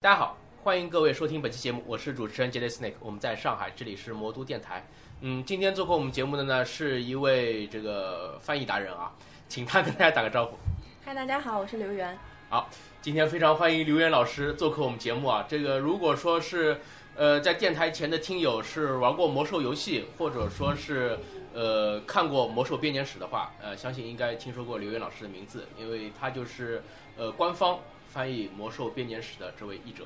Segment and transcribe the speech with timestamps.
[0.00, 4.86] 大家好，欢迎各位收听本期节目，我是主持人杰 y Snake，我们在上海，这里是魔都电台。
[5.22, 9.12] 嗯，今天做客我们节目的呢是一位这个翻译达人啊，
[9.48, 10.56] 请他跟大家打个招呼。
[11.04, 12.16] 嗨，大家好，我是刘源。
[12.48, 12.70] 好，
[13.02, 15.44] 今天非常欢迎刘源老师做客我们节目啊。
[15.48, 16.80] 这个如果说是
[17.16, 21.18] 呃在电台前的听友是玩过魔兽游戏，或者说是
[21.52, 26.84] 呃看过魔兽编年史的话，呃，相信应该听说过刘源老师的名字，因为他就是
[27.16, 27.80] 呃官方。
[28.08, 30.04] 翻译《魔兽编年史》的这位译者，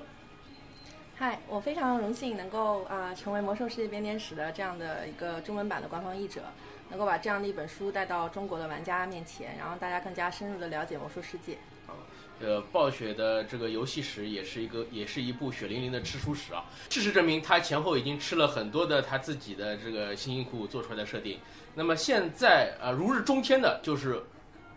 [1.17, 6.43] 嗨，我非常荣幸能够啊成为《魔兽世界编年史》的这样的一个中文版的官方译者，
[6.91, 11.55] 能够把这样的一本书带到中国的玩家面前，然后大家更加深入的了解魔兽世界。
[11.87, 11.95] 啊，
[12.41, 16.65] 呃，暴雪的这个游戏史也是一个，也是一部血淋淋的吃书史啊。
[16.91, 21.39] 事实证明，他前后已经吃了很多的他自己的这个辛辛苦苦做出来的设定。
[21.73, 24.21] 那么现在啊，如日中天的就是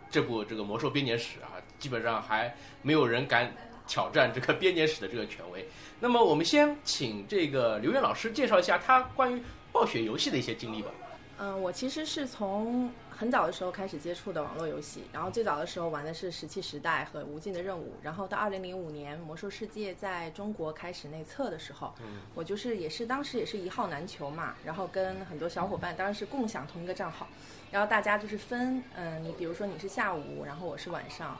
[0.08, 1.55] 这部这个《魔兽编年史》啊。
[1.78, 3.52] 基本上还没有人敢
[3.86, 5.66] 挑战这个编年史的这个权威。
[5.98, 9.42] 那么，我们先请这个刘源老师介绍一下他关于
[9.72, 10.90] 暴雪游戏的一些经历吧。
[11.38, 27.28] 嗯，我其实是从很早的时候开始接触的网络游戏，然后最早的时候玩的是《石器时代》和《无尽的任务》，然后到二零零五年《魔兽世界》在中国开始内测的时候，嗯我就是也是当时也是一号难求嘛，然后跟很多小伙伴当然是共享同一个账号，
[27.70, 31.36] 然后大家就是分，嗯，你比如说你是下午，然后我是晚上。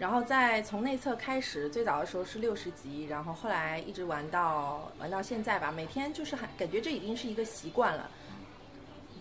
[0.00, 5.70] 然后再从内测开始，最早的时候是六十级，然后后来一直玩到玩到现在吧。
[5.70, 8.10] 每天就是很感觉这已经是一个习惯了，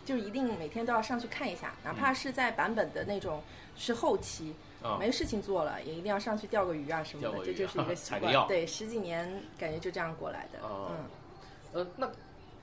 [0.06, 3.44] 就一定每天都要上去看一下，哪怕是在版本的那种
[3.76, 4.56] 是后期，
[4.98, 8.48] 没事情做了，也一定要上去钓个鱼啊什么的，这就是一个 习惯。
[8.48, 10.60] 对，十几年感觉就这样过来的。
[10.64, 10.96] 嗯，
[11.74, 12.10] 呃，那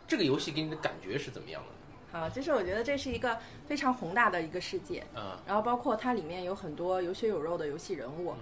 [0.08, 1.68] 这个游戏给你的感觉是怎么样的？
[2.12, 8.34] 啊，就是我觉得这是一个非常宏大的一个世界，嗯，然后包括它里面有很多有血有肉的游戏人物，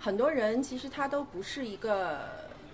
[0.00, 2.28] 很多人其实他都不是一个，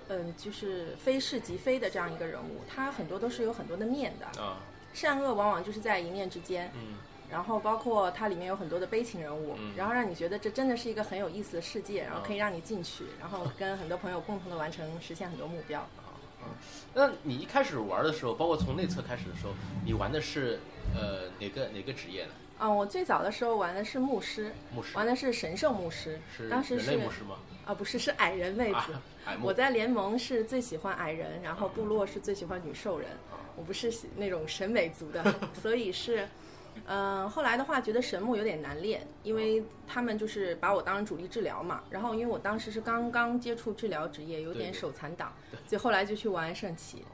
[0.08, 4.56] 嗯，就是非是即非的这样一个人物，他很多都是有很多的面的，嗯，
[4.94, 6.96] 善恶往往就是在一念之间，嗯，
[7.30, 15.86] 然后包括它里面有很多的悲情人物，然后让你觉得这真的是一个很有意思的世界，然后可以让你进去，然后跟很多朋友共同的完成实现很多目标。
[16.44, 16.54] 嗯，
[16.94, 19.52] 那你一开始玩的时候，包括从内测开始的时候，
[19.84, 20.60] 你玩的是
[20.94, 22.30] 呃哪个哪个职业呢？
[22.58, 27.36] 啊，我最早的时候玩的是牧师，牧师玩的是神圣牧师，是当时是牧师吗？
[27.64, 28.94] 啊，不是，是矮人妹子。
[29.42, 33.08] 我在联盟是最喜欢矮人，然后部落是最喜欢女兽人。
[33.56, 36.28] 我不是那种审美族的， 所以是。
[36.86, 41.82] 嗯，后来的话觉得神木有点难练，因为他们就是把我当成主力治疗嘛。
[41.90, 45.32] 然后因为我当时是刚刚接触治疗职业，有点手残党，
[45.66, 47.04] 所以后来就去玩圣骑。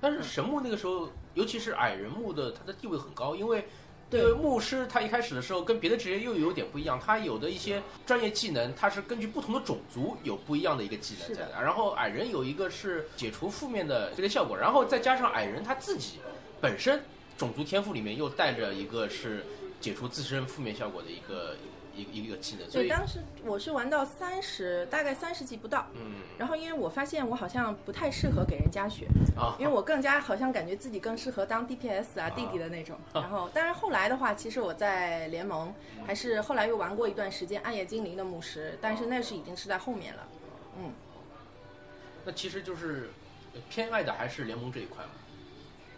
[0.00, 3.64] 但是神木那个时候，尤其是矮人木的，他的地位很高，因为
[4.10, 11.62] 因为牧师他一开始的时候跟别的职业又有点不一样，他有的一些专业技能，他是根据不同的种族有不一样的一个技能在的。
[11.62, 16.18] 然后矮人有一个是解除负面的这个效果，然后再加上矮人他自己
[16.60, 17.00] 本身。
[17.36, 19.44] 种族天赋里面又带着一个是
[19.80, 21.56] 解除自身负面效果的一个
[21.94, 29.06] 一一个技能，所以当时我是玩到三十，大概三十级不到，嗯，然后因为我发现我好像不太适合给人加血
[29.36, 35.74] 啊，因为我更加好像感觉自己更适合当 DPS 啊弟弟的那种，然后但是后来的话，其实我在联盟
[36.06, 40.28] 还是后来又玩过一段时间暗夜精灵的牧师，但是那是已经是在后面了，
[40.78, 40.92] 嗯，
[42.24, 43.10] 那其实就是
[43.68, 45.10] 偏爱的还是联盟这一块嘛。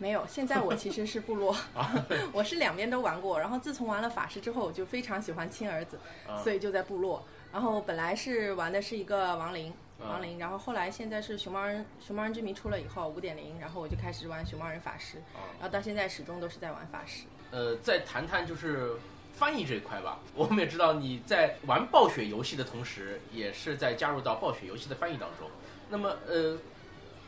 [0.04, 1.56] 没有，现在我其实是部落，
[2.30, 3.40] 我是两边都玩过。
[3.40, 5.98] 然后自从玩了法师之后，我就非常喜欢亲儿子，
[6.42, 7.24] 所以就在部落。
[7.50, 10.38] 然后本来是玩的是一个亡灵，亡灵。
[10.38, 15.16] 然后后来现在是熊猫人，熊猫人之谜出了以后五点零，然后我就开始玩熊猫人法师。
[15.58, 17.24] 然后到现在始终都是在玩法师。
[17.50, 18.92] 呃，再谈谈就是
[19.32, 20.18] 翻译这一块吧。
[20.34, 25.48] 我们也知道你在玩暴雪游戏的同时，也是在加入到暴雪游戏的翻译当中。
[25.88, 26.58] 那么呃，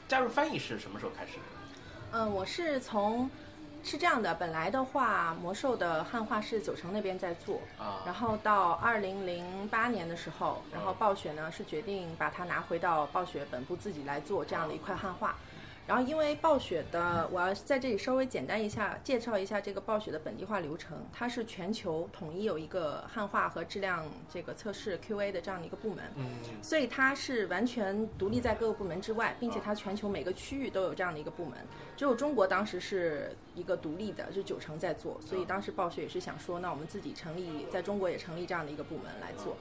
[0.08, 1.38] 加入翻译是什么时候开始？
[2.18, 3.28] 嗯，我是从
[3.84, 15.36] 是这样的，本来的话，魔兽的汉化是九城那边在做，啊，然后到二零零八年的时候，然后暴雪呢是决定把它拿回到暴雪本部自己来做这样的一块汉化。
[15.86, 20.98] 然后，因为暴雪的，我要在这里稍微简单一下介绍一下这个暴雪的本地化流程。
[21.12, 26.26] 它是全球统一有一个汉化和质量这个测试 QA 的这样的一个部门，嗯，
[26.60, 31.56] 所以它是完全独立在各个部门之外，并且它全球每个区域都有这样的一个部门。
[31.96, 39.56] 只有中国当时是一个独立的，就九成在做，所以当时暴雪也是想说，那我们自己成立在中国也成立这样的一个部门来做，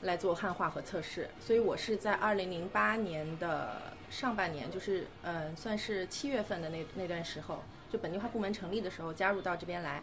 [0.00, 1.28] 来做汉化和测试。
[1.38, 3.82] 所以我是在二零零八年的。
[4.10, 7.62] 上半年就是嗯，算是七月份的那那段时候，
[7.92, 10.02] 就本地化部门成立的时候加入到这边来。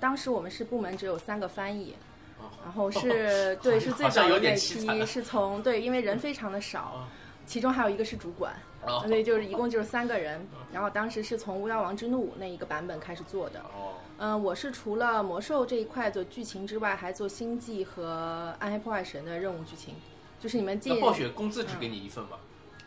[0.00, 1.94] 当时我们是部门只有三个翻译，
[2.62, 7.08] 然后是 对是最早的那期 是从对，因为人非常的少，
[7.46, 10.46] 其中还有一个是主管，哦所以就是一共就是三个人。
[10.72, 13.60] 然后当时是从《巫妖王之怒》那一个版本开始做的。
[13.60, 19.94] 哦，嗯，我是除了魔兽这一块做剧情之外，还做星际和暗黑破坏神的任务剧情。
[20.38, 22.38] 就是你们进那暴雪工资只给你一份吧？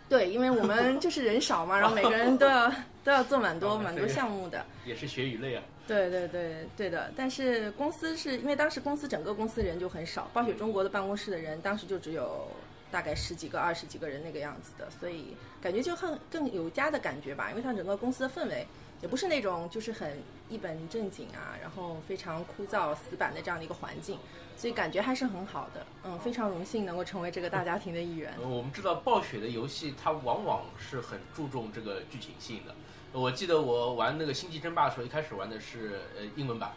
[0.10, 2.74] 对，因为我们 就是人少嘛，然后每个人都要
[3.04, 4.66] 都要做蛮多哦蛮多项目的。
[4.86, 5.64] 也是学语类啊。
[5.88, 12.48] 对对对对的，但是公司是因为当时公司整个公司人就很少，暴雪中国的办公室的人当时就只有
[12.92, 17.50] 大概十几个、二十几个人那个样子的，所以感觉就很更有家的感觉吧。
[17.50, 18.66] 因为它整个公司的氛围
[19.02, 20.12] 也不是那种就是很
[20.50, 24.18] 一本正经啊，然后非常枯燥死板的这样的一个环境，
[24.58, 25.86] 所以感觉还是很好的。
[26.04, 28.34] 嗯，非常荣幸能够成为这个大家庭的一员。
[28.42, 32.76] 呃我们知道暴雪的游戏，它往往是很注重这个剧情性的。
[33.12, 36.74] 我记得我玩那个《星际争霸》的时候，一开始玩的是呃英文版，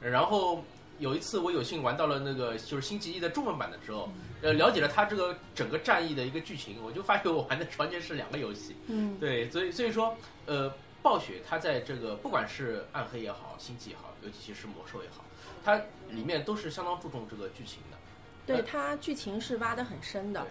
[0.00, 0.62] 然后
[0.98, 4.08] 有一次我有幸玩到了那个就是《星际一》的中文版的时候，
[4.40, 8.74] 呃，了解了它这个整个战役的一个剧情，我就发现我玩的完全是两个游戏。
[8.86, 10.16] 嗯，对，所以所以说，
[10.46, 10.72] 呃，
[11.06, 15.24] 暴雪它在这个不管是暗黑也好，星际也好，尤其是魔兽也好，
[15.64, 15.80] 它
[16.10, 17.96] 里面都是相当注重这个剧情的。
[18.44, 20.44] 对它剧情是挖得很深的。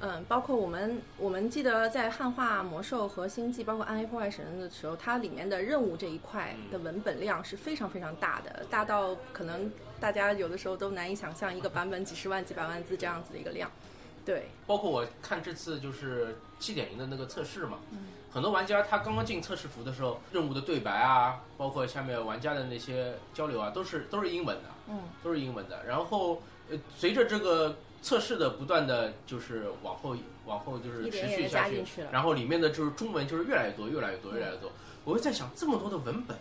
[0.00, 9.70] 嗯，包括我们我们记得在汉化魔兽和星际，包括暗黑破坏神的时候，它里面的任务这一块的文本量是非常非常大的，大到可能
[10.00, 13.70] 大家有的时候都难以想象一个版本几十万、几百万字这样子的一个量。
[14.28, 17.78] 对，包括我看这次就是七点零的那个测试嘛，
[18.30, 25.82] 很多玩家他刚刚进测试服的时候，任务的对白啊，包括下面玩家的那些交流啊，都是都是英文的，嗯，都是英文的。
[25.86, 30.14] 然后呃，随着这个测试的不断的就是往后
[30.44, 31.82] 往后就是持续下去
[32.12, 34.70] 然后里面的就是中文就是越来越多，越来越多，越来越多。
[35.04, 36.36] 我会在想，这么多的文本，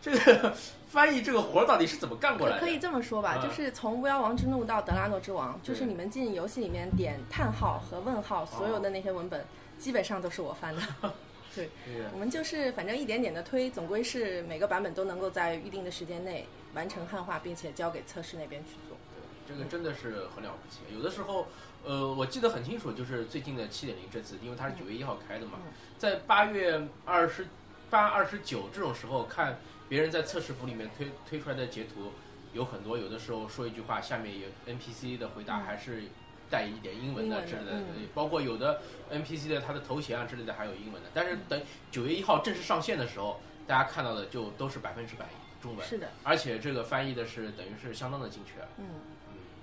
[0.00, 0.54] 这个
[0.88, 2.60] 翻译这个活儿到底是怎么干过来的？
[2.60, 9.44] 可可以这么说吧，嗯就是从《巫妖王之怒》到《德拉诺之王》，就是你们进游戏里面点叹号和问号，所有的那些文本
[9.78, 10.82] 基本上都是我翻的。
[11.54, 11.68] 对
[12.14, 18.96] 我们就是反正一点点的推，总归是每个版本都能够在预定的时间内完成汉化，并且交给测试那边去做。
[19.14, 20.78] 对这个真的是很了不起。
[20.96, 21.46] 有的时候，
[21.84, 27.48] 呃，我记得很清楚，就是最近的七点零这次，因为它是九月一号开的嘛，嗯在八月二十
[27.90, 29.58] 八、二十九这种时候看
[29.88, 32.12] 别人在测试服里面推推出来的截图，
[32.52, 35.62] 有很多有的时候说一句话，下面有 NPC 的回答嗯。
[35.64, 36.04] 还是
[36.48, 38.08] 带一点英文的的之类的，嗯。
[38.14, 38.80] 包括有的
[39.12, 41.08] NPC 的他的头衔啊之类的还有英文的。
[41.12, 41.60] 但是等
[41.90, 45.26] 九月一号正式上线的时候，大家看到的就都是百分之百
[45.60, 48.60] 中文，是的，而且这个翻译的是等于是相当的精确。
[48.78, 48.94] 嗯，嗯，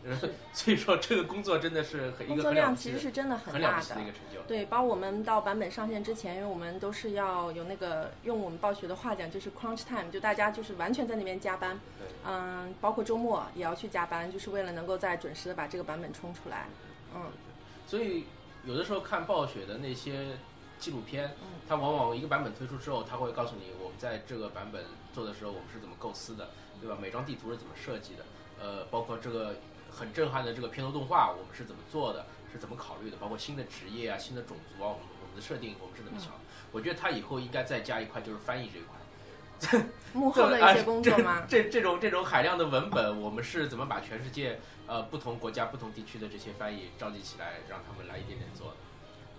[0.53, 4.41] 所以说这个工作真的是很工作量其实是真的很大的的一个成就。
[4.47, 16.67] 对，包括我们到版本上线之前，因为我们都是要有那个用我们暴雪的话讲，就是 crunch time，就大家就是完全在那边加班对，嗯，包括周末也要去加班，就是为了能够在准时的把这个版本冲出来。
[17.13, 17.23] 嗯，
[17.85, 18.25] 所以
[18.63, 20.37] 有的时候看暴雪的那些
[20.79, 26.97] 纪录片，嗯它往往一个版本推出之后，它会告诉你我们在这个版本做的时候，我们是怎么构思的，对吧？
[27.01, 28.23] 每张地图是怎么设计的，
[28.61, 29.55] 呃，包括这个
[29.97, 36.39] 很震撼的这个片头动画，我们是怎么做的，是怎么考虑的，包括新的职业啊、新的种族啊，我们我们的设定我们是怎么想的。
[36.71, 38.95] 我觉得它以后应该再加一块，就是翻译这一块。
[40.13, 41.43] 幕后的一些工作吗？
[41.49, 48.73] 这这种这种海量的文本，我们是怎么把全世界呃不同国家、不同地区的这些翻译召集起来，让他们来一点点做的？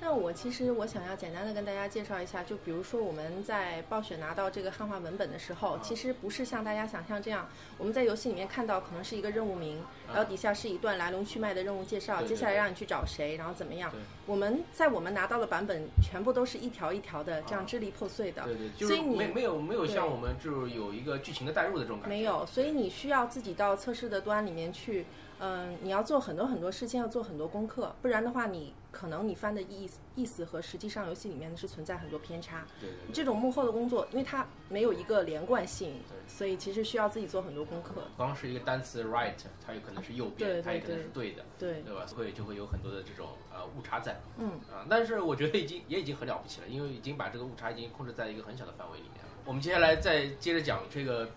[0.01, 13.93] 那我其实我想要简单的跟大家介绍一下，就比如说我们在暴雪拿到这个汉化文本的时候，其实不是像大家想象这样，我们在游戏里面看到可能是一个任务名，然后底下是一段来龙去脉的任务介绍，接下来让你去找谁，然后怎么样。
[14.27, 22.17] 我们在我们拿到的版本全部都是一条一条的这样支离破碎的，对对，就是所以你没没有没有像我们就是有一个剧情的代入的这种感觉。
[22.17, 25.07] 没有，所以你需要自己到测试的端里面去，
[25.41, 32.67] 嗯，你要做很多很多事情，要做很多功课，不然的话，你可能你翻的意思意思和实际上游戏里面是存在很多偏差。
[32.81, 38.03] 对对对这种幕后的工作，因为它没有一个连贯性，所以其实需要自己做很多功课。
[38.17, 39.35] 光是一个单词 right，
[39.65, 42.05] 它有可能是右边，它也可能是对的，对，对吧？
[42.17, 44.85] 会就会有很多的这种呃误差在嗯，啊。
[44.91, 49.31] 但是我觉得已经也已经很了不起了，因为已经把这个误差已经控制在一个很小的范围里面了。
[49.45, 51.31] 我们接下来再接着讲这个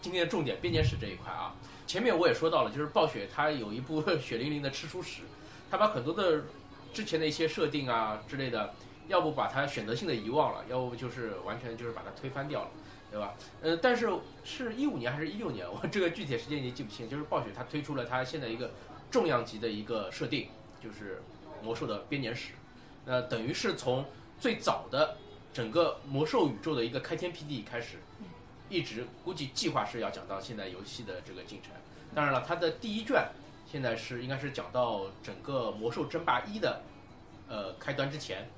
[0.00, 1.54] 今天的重点编年史这一块啊。
[1.86, 5.20] 前面我也说到了，就是暴雪它有一部 血淋淋的吃书史，
[5.70, 6.42] 它把很多的
[6.94, 8.72] 之前的一些设定啊之类的，
[9.08, 12.70] 要不把它选择性的遗忘了，要不就是完全就是把它推翻掉了，
[13.10, 13.34] 对吧？
[13.60, 14.08] 呃，但是
[14.44, 17.08] 是一五年还是一六年，我这个具体时间已经记不清。
[17.08, 18.70] 就是暴雪它推出了它现在一个
[19.10, 20.48] 重量级的一个设定，
[20.82, 21.20] 就是
[21.62, 22.52] 魔兽的编年史。
[23.04, 24.06] 那等于是从
[24.40, 25.16] 最早的
[25.52, 27.98] 整个魔兽宇宙的一个开天辟地开始，
[28.68, 31.72] 一直估计计划是要讲到现在游戏的这个进程。
[32.14, 33.28] 当然了，它的第一卷
[33.74, 36.80] 现在是应该是讲到整个魔兽争霸一的
[37.48, 38.48] 呃开端之前，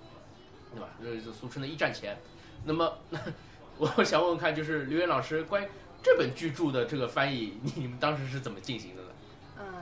[0.75, 0.91] 对吧？
[1.03, 2.19] 就是俗称的一战前。
[2.67, 2.99] 那么
[3.79, 5.69] 我想问问看，就是刘源老师关于
[6.03, 9.03] 这本巨著的这个翻译，你们当时是怎么进行的？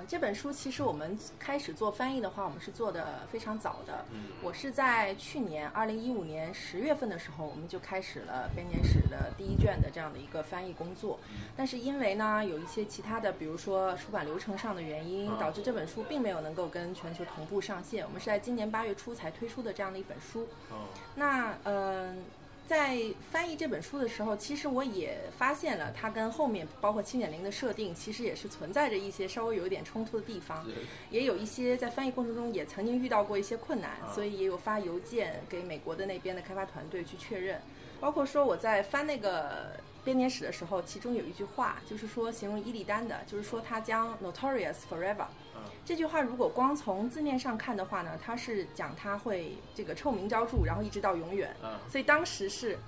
[0.06, 4.04] 这本书其实我们开始做翻译的话，我们是做的非常早的。
[4.12, 11.18] 嗯我是在去年二零一五年十月份的时候，我们就开始了编年史的第一卷的这样的一个翻译工作。
[11.56, 18.04] 但是因为呢，有一些其他的，比如说出版流程上的原因，啊导致这本书并没有能够跟全球同步上线。
[18.04, 20.46] 我们是在今年八月初才推出的这样的一本书。
[20.70, 22.22] 哦，那嗯、
[22.66, 22.98] 在
[23.30, 30.64] 翻译这本书的时候，其实我也发现了它跟后面包括七点零的设定，其实也是存在着一些稍微有一点冲突的地方。
[31.10, 37.60] 也有一些在翻译过程中也曾经遇到过一些困难，啊所以也有发邮件给美国的那边的开发团队去确认。
[38.00, 39.72] 包括说我在翻那个
[40.04, 45.26] 编年史的时候，其中有一句话就是说形容伊利丹的，就是说他将 notorious forever。
[45.56, 51.54] 嗯这句话如果光从字面上看的话呢，他是讲他会这个臭名昭著，然后一直到永远。
[51.62, 52.78] 嗯所以当时是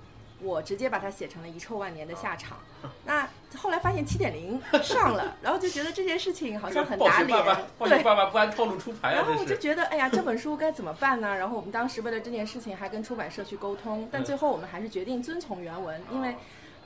[0.41, 2.57] 我直接把它写成了遗臭万年的下场。
[3.05, 8.03] 那后来发现七点零上了，然后就觉得这件事情好像很打脸暴雪爸爸，，暴雪对。
[8.03, 9.45] 爸爸不按套路出牌啊，然后我。
[9.45, 11.35] 就觉得，哎呀，这本书该怎么办呢？
[11.35, 16.35] 然后我们当时为了这件事情还跟出版社去沟通，但最后我们还是决定遵从原文，因为哦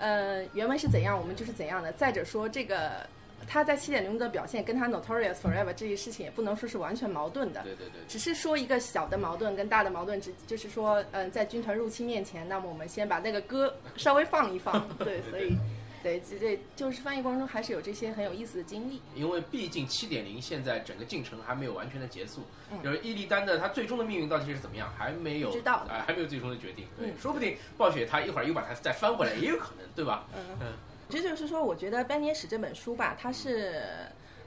[0.01, 1.91] 呃，原文是怎样，我们就是怎样的。
[1.93, 3.07] 再者说，这个
[3.47, 15.55] 他在七点零的表现跟他 Notorious Forever 这一事情也不能说是完全矛盾的，对对对，只是说一个小的矛盾跟大的矛盾，只就是说，嗯、在军团入侵面前，那么我们先把那个歌稍微放一放， 对，所以，
[16.03, 19.01] 对，这这就是翻译过程中还是有这些很有意思的经历。
[19.15, 22.41] 因为毕竟七点零现在整个进程还没有完全的结束，
[22.71, 26.85] 嗯就是伊利丹的他最终的命运到底是怎么样，还没有知道哎、还没有最终的决定。
[26.97, 30.27] 对，嗯说不定暴雪他一会儿又把它再翻回来，也有可能，对吧？
[30.35, 30.73] 嗯嗯，
[31.09, 33.83] 这就是说，我觉得《班年史》这本书吧，它是，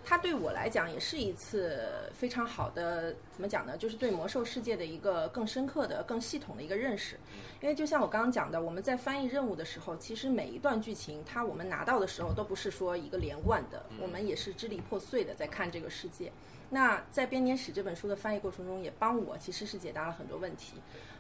[0.05, 1.81] 它对我来讲也是一次
[2.13, 3.77] 非常好的，怎么讲呢？
[3.77, 7.19] 就是对魔兽世界的一个更深刻的、更系统的一个认识。
[7.61, 16.31] 因为就像我刚刚讲的，我们在翻译任务的时候，其实每一段剧情，它我们拿到的时候都不是说一个连贯的，我们也是支离破碎的在看这个世界。
[16.71, 20.75] 那在《编年史》这本书的翻译过程中，也帮我其实是解答了很多问题。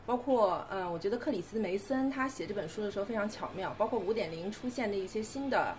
[0.07, 5.75] 包括嗯，我觉得克里斯梅森他写这本书的时候非常巧妙，包括五点零出现的一些新的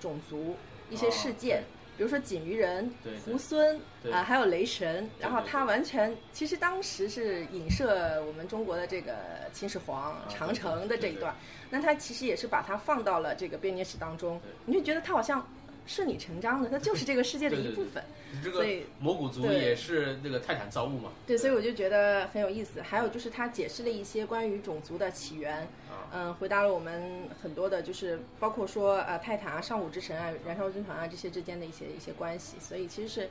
[0.00, 0.56] 种族、
[0.88, 1.64] 一些事件，
[1.96, 2.90] 比如说锦鱼人
[3.26, 3.76] 猢狲
[4.12, 9.14] 啊、还有雷神，然后他完全其实当时是影射我们中国的这个
[9.52, 11.34] 秦始皇、长城的这一段，
[11.70, 15.44] 那他其实也是把它放到了这个编年史当中，你就觉得他好像
[15.86, 18.02] 顺理成章的，它就是这个世界的一部分。
[18.42, 21.10] 这个所以魔古族也是那个泰坦造物嘛。
[21.26, 22.82] 对，所以我就觉得很有意思。
[22.82, 32.56] 还有就是他解释了一些关于种族的起源，啊嗯，回答了我们很多的，就是包括说呃泰坦啊、上古之神啊、燃烧军团啊这些之间的一些一些关系。
[32.60, 33.30] 所以其实是，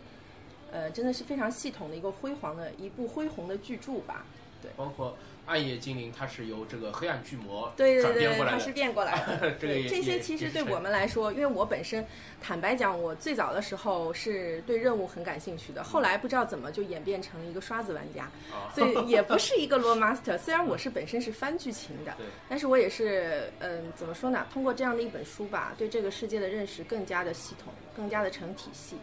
[0.72, 4.26] 呃，真的是非常系统的一个辉煌的一部恢宏的巨著吧。
[4.62, 8.38] 对包括暗夜精灵，它是由这个黑暗巨魔对对对。
[8.46, 9.52] 它是变过来的。
[9.60, 12.06] 这个这些其实对我们来说，因为我本身
[12.42, 20.38] 坦白讲，我最早的时候是对任务很感兴趣的，后来不知道怎么就演变成了一个刷子玩家，啊，所以也不是一个 lore master。
[20.38, 24.46] 虽然我是本身是翻剧情的， 对，但是我也是，嗯，怎么说呢？
[24.52, 28.96] 通过这样的一本书吧，对这个世界的认识更加的系统，更加的成体系。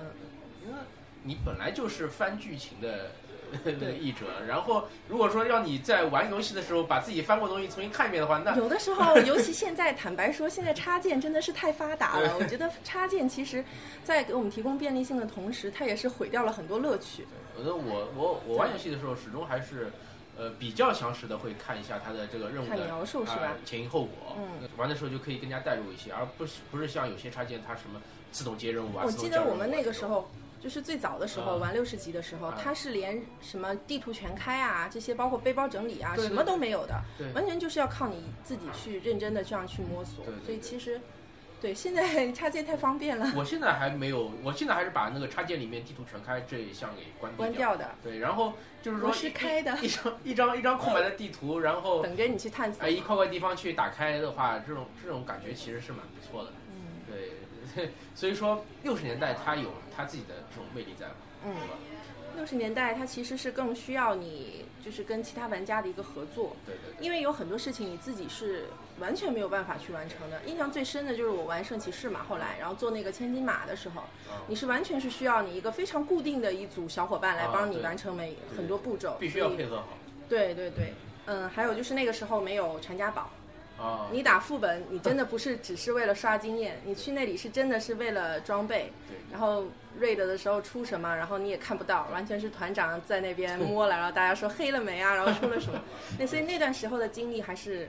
[0.00, 0.06] 嗯，
[0.64, 0.78] 因为
[1.22, 3.10] 你本来就是翻剧情的
[3.64, 12.36] 那个译者，然后如果说让你在玩游戏的时候把自己翻过的东西重新看一遍的话，那有的时候，尤其现在，坦白说，现在插件真的是太发达了。
[12.38, 13.64] 我觉得插件其实，
[14.04, 17.26] 在给我们提供便利性的同时，它也是毁掉了很多乐趣。
[17.56, 19.90] 我觉得我我我玩游戏的时候，始终还是
[20.36, 28.00] 呃比较详实的会看一下它的这个任务的描述是吧呃前因后果，嗯，玩的时候就可以更加代入一些，而不是不是像有些插件它什么
[28.30, 29.04] 自动接任务啊。
[29.06, 30.28] 我记得我们那个时候，
[30.66, 41.00] 就是最早的时候嗯玩六十级的时候，嗯它是连什么地图全开啊，这些包括背包整理啊，对对什么都没有的，对完全就是要靠你自己去认真的这样去摸索所以其实，
[41.60, 52.88] 对现在 插件太方便了，我现在还没有，我现在还是把那个插件里面地图全开这一项给关闭关掉的，对，然后就是说我是一开的一一张一张一张空白的地图，然后等着你去探索哎。
[52.88, 56.50] 一块块地方去打开的话，这种这种感觉其实是蛮不错的。
[56.70, 56.74] 嗯
[57.08, 61.68] 对， 所以说六十年代它有它自己的这种魅力在嘛，嗯对。
[61.68, 61.74] 吧？
[62.36, 68.66] 六十年代，它其实是更需要你就是跟其他玩家的一个合作，对对对，因为有很多事情你自己是
[68.98, 70.42] 完全没有办法去完成的。
[70.44, 79.88] 印象最深的就是我玩圣骑士嘛，后来然后做那个千金马的时候，啊你是完全是需要你一个非常固定的一组小伙伴来啊帮你完成每很多步骤，必须要配合好。
[80.28, 80.92] 对对对，
[81.24, 83.30] 嗯，还有就是那个时候没有传家宝，
[83.78, 88.92] 啊，你打副本，你真的不是只是为了刷经验，你去那里是真的是为了装备。
[89.08, 89.64] 对然后
[90.00, 95.80] raid 的时候出什么，然后你也看不到，完全是团长在那边摸了，然后大家说黑了没啊，然后出了什么。
[96.18, 97.88] 那所以那段时候的经历还是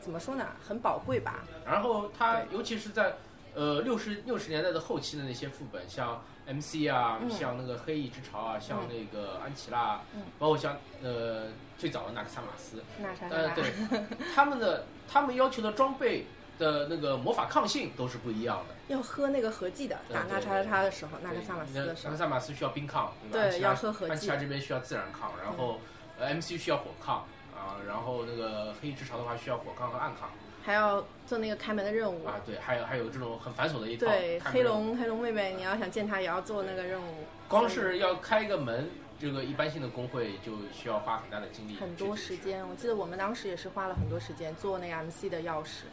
[0.00, 1.44] 怎么说呢，很宝贵吧。
[1.64, 3.14] 然后他尤其是在
[3.54, 11.48] 呃六十六十年代的后期的那些副本，像 MC 啊，嗯像那个黑翼之潮啊，像那个安琪拉，嗯包括像呃
[11.78, 12.82] 最早的纳克萨马斯，
[13.30, 13.72] 呃啥，对，
[14.34, 16.24] 他们的他们要求的装备
[16.58, 18.74] 的那个魔法抗性都是不一样的。
[18.88, 25.80] 要喝那个合剂的，打那对叉叉叉的时候，纳克萨马斯那的时候纳克，萨马斯需要冰抗，对要喝合剂安琪拉这边需要自然抗，然后
[26.18, 27.16] 呃 MC 需要火抗
[27.54, 30.30] 啊，然后那个黑翼之潮的话需要火抗和暗抗
[30.64, 32.24] 还要做那个开门的任务。
[32.24, 34.06] 啊，对，还有还有这种很繁琐的一套。
[34.06, 37.24] 对，黑龙黑龙妹妹，你要想见她，也要做那个任务。
[37.48, 42.36] 光是要开一个门，这个一般性的工会就需要花很大的精力，很多时。
[42.36, 45.84] 间，我记得我们当时也是花了很多时间做那个 MC 的钥匙。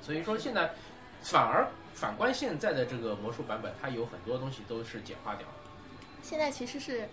[0.00, 0.72] 所以说现在
[1.22, 5.54] 反而反观现在的这个魔术版本，它有很多东西都是简化掉了。
[6.22, 7.06] 现在其实是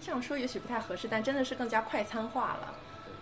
[0.00, 2.74] 这样说，也许不太合适，但真的是更加快餐化了。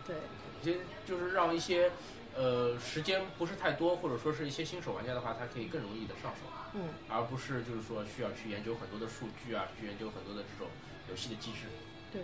[0.06, 0.16] 对，
[0.62, 1.90] 一些就是让一些
[2.36, 10.68] 呃时间不是太多，或者说是一些新手玩家的话，他可以更容易的上手，嗯，而不是就是说需要去研究很多的数据啊，去研究很多的这种
[11.10, 11.66] 游戏的机制。
[12.12, 12.22] 对。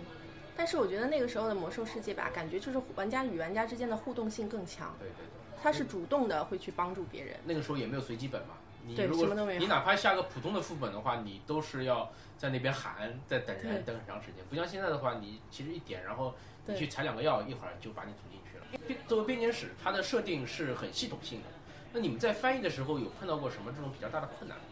[0.55, 7.37] 但是我觉得那个时候的魔兽世界吧，感觉就是玩家与玩家之间的互动性更强，对对对，他是主动的会去帮助别人。
[7.45, 8.55] 那个时候也没有随机本嘛。
[8.83, 9.27] 你如果
[9.59, 14.43] 你哪怕下个普通的副本的话，你都是要在那边喊，在等人等很长时间。
[14.49, 16.33] 不像现在的话，你其实一点，然后
[16.65, 18.65] 你去采两个药，一会儿就把你组进去了。
[18.87, 21.47] 编作为编年史，它的设定是很系统性的。
[21.93, 24.63] 那你们在翻译的时候有碰到过什么这种比较大的困难吗？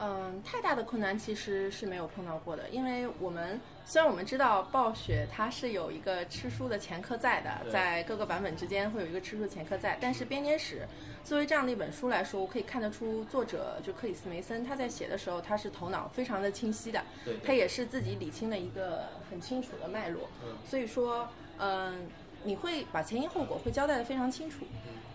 [0.00, 10.86] 嗯，太大的困难其实是没有碰到过的，因为我们虽然我们知道暴雪它是有一个吃书的前科在的，在各个版本之间会有一个吃书的前科在，但是编年史
[11.24, 17.46] 作为这样的一本书来说，我可以看得出作者就克里斯梅森他在写的时候，他是头脑非常的清晰的，对对。
[17.46, 21.28] 他也是自己理清了一个很清楚的脉络，嗯所以说，
[21.58, 22.08] 嗯，
[22.44, 24.64] 你会把前因后果会交代的非常清楚。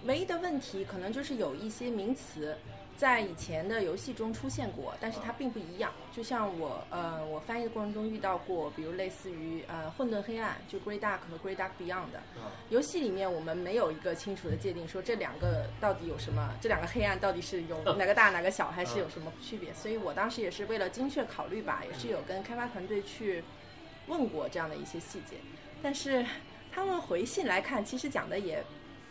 [0.05, 2.57] 唯一的问题可能就是有一些名词
[2.95, 5.91] 在以前的游戏中出现过，但是它并不一样。
[6.11, 12.05] 就像我呃，我翻译的过程中遇到过，比如类似于呃混沌黑暗，就 Grey Dark 和 Grey Dark Beyond
[12.69, 19.73] 游戏里面，我们没有一个清楚的界定，说这两个到底有什么，这两个黑暗到底是有哪个大哪个小，还是有什么区别？
[19.73, 23.43] 所以我当时也是为了精确考虑吧，也是有跟开发团队去
[24.07, 25.37] 问过这样的一些细节，
[25.81, 26.25] 但是
[26.71, 28.63] 他们回信来看，其实讲的也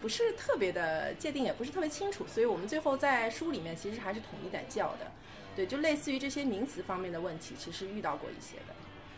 [0.03, 5.13] 不是特别的界定，也不是特别清楚，所以我们最后在书里面其实还是统一在叫的。
[5.55, 8.75] 对，就类似于这些名词方面的问题，其实遇到过一些的，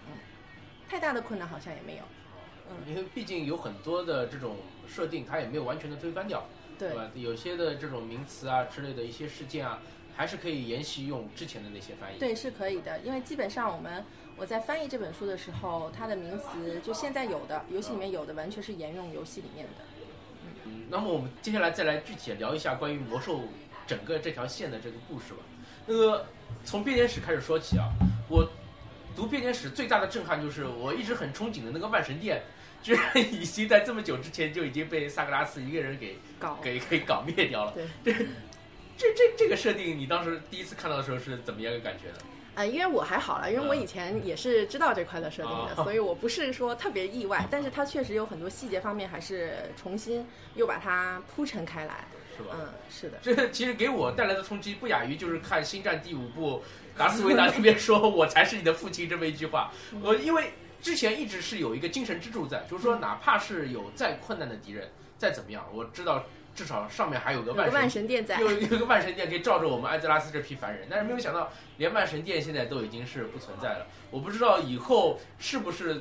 [0.09, 0.12] 嗯，
[0.87, 2.03] 太大的困难好像也没有。
[2.68, 6.47] 嗯因为毕竟有很多的这种设定，它也没有完全的推翻掉，
[6.79, 7.11] 对吧？
[7.14, 9.81] 有些的这种名词啊之类的一些事件啊，
[10.14, 12.18] 还是可以沿袭用之前的那些翻译。
[12.18, 14.05] 对，是可以的，因为基本上我们
[14.37, 19.85] 我在翻译这本书的时候，它的名词就现在有的，游戏里面有的，完全是沿用游戏里面的。
[20.85, 23.42] 嗯，那么我们接下来再来具体地聊一下关于魔兽
[23.87, 25.40] 整个这条线的这个故事吧。
[25.87, 26.27] 那个
[26.64, 27.88] 从编年史开始说起啊，
[28.29, 28.49] 我
[29.16, 32.42] 读编年史最大的震撼就是我一直很憧憬的那个万神殿，
[32.83, 37.75] 居然已经在这么久之前就已经被萨格拉斯一个人给搞给给搞灭掉了。
[38.03, 38.14] 对，
[38.97, 42.18] 这这这这个设定，你当时第一次看到的时候是怎么样一个感觉呢？
[42.54, 52.04] 啊，因为我还好了，因为我以前也是知道这块的设定的，啊所以我不是说特别意外，但是它确实有很多细节方面还是重新又把它铺陈开来。
[52.36, 52.56] 是吧？
[52.58, 56.64] 嗯，是的， 这其实给我带来的冲击不亚于就是看《星战》第五部
[56.98, 59.70] 达斯维达那边说“我才是你的父亲”这么一句话。
[60.02, 68.40] 我，因为之前一直是有一个精神支柱在，就是说哪怕是有再困难的敌人，再怎么样，我知道至少上面还有个万神殿在。
[68.40, 73.86] 有 有一个万神殿可以罩着我们艾泽拉斯这批凡人，但是没有想到，连万神殿现在都已经是不存在了。
[74.10, 76.00] 我不知道以后是不是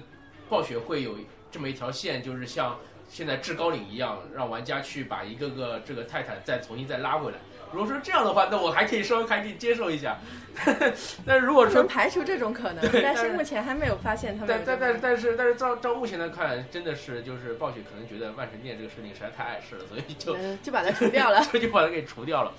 [0.50, 1.18] 暴雪会有
[1.52, 2.78] 这么一条线，就是像
[3.14, 7.38] 现在制高领一样，让玩家去把一个个这个泰坦再重新再拉回来。
[7.72, 10.18] 如果说这样的话，那我还可以稍微还可以接受一下。
[11.26, 21.40] 但是如果说排除这种可能，但是是目前还没有发现他们但但但但是但是照照目前来看，真的是就是暴雪可能觉得万神殿这个设定实在太碍事了，所以就嗯就把它除掉了。
[21.52, 22.54] 这 就把它给除掉了。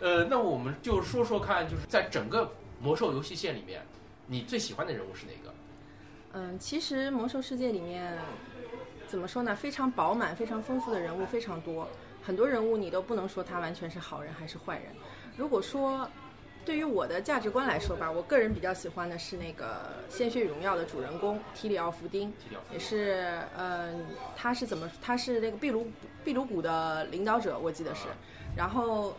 [0.00, 3.80] 呃，那我们就说说看，就是在整个魔兽游戏线里面，
[4.26, 5.54] 你最喜欢的人物是哪个？
[6.32, 8.16] 嗯，其实魔兽世界里面
[9.08, 9.56] 怎么说呢？
[9.56, 11.88] 非常饱满、非常丰富的人物非常多，
[12.22, 14.86] 很多人物你都不能说他完全是好人还是坏人。
[15.34, 16.08] 如果说
[16.64, 22.30] 对于我的价值观来说吧，我个人比较喜欢的是那个《鲜血与荣耀》的主人公提里奥·弗丁，
[22.70, 23.90] 也是呃，
[24.36, 24.90] 他是怎么？
[25.00, 25.90] 他是那个秘鲁
[26.24, 28.02] 秘鲁谷的领导者，我记得是。
[28.54, 29.16] 然后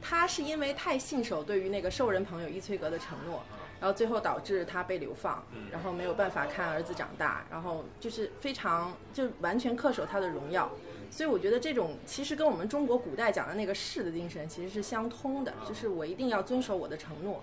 [0.00, 3.42] 他是因为太信守对于那个兽人朋友伊崔格的承诺，
[3.80, 10.70] 然后最后导致他被流放，然后没有办法看儿子长大，然后就是非常就完全恪守他的荣耀。
[11.10, 17.42] 所以我觉得这种其实跟我们中国古代讲的那个士的精神其实是相通的，就是我一定要遵守我的承诺。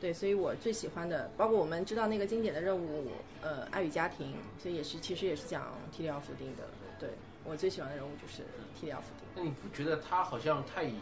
[0.00, 3.10] 对，所以我最喜欢的，包括我们知道那个经典的任务，
[3.42, 6.62] 呃，爱与家庭，所以也是其实也是讲提里奥弗丁的。
[6.98, 7.10] 对
[7.44, 8.44] 我最喜欢的人物就是
[8.78, 10.94] 提里奥弗丁，那你不觉得他好像太以，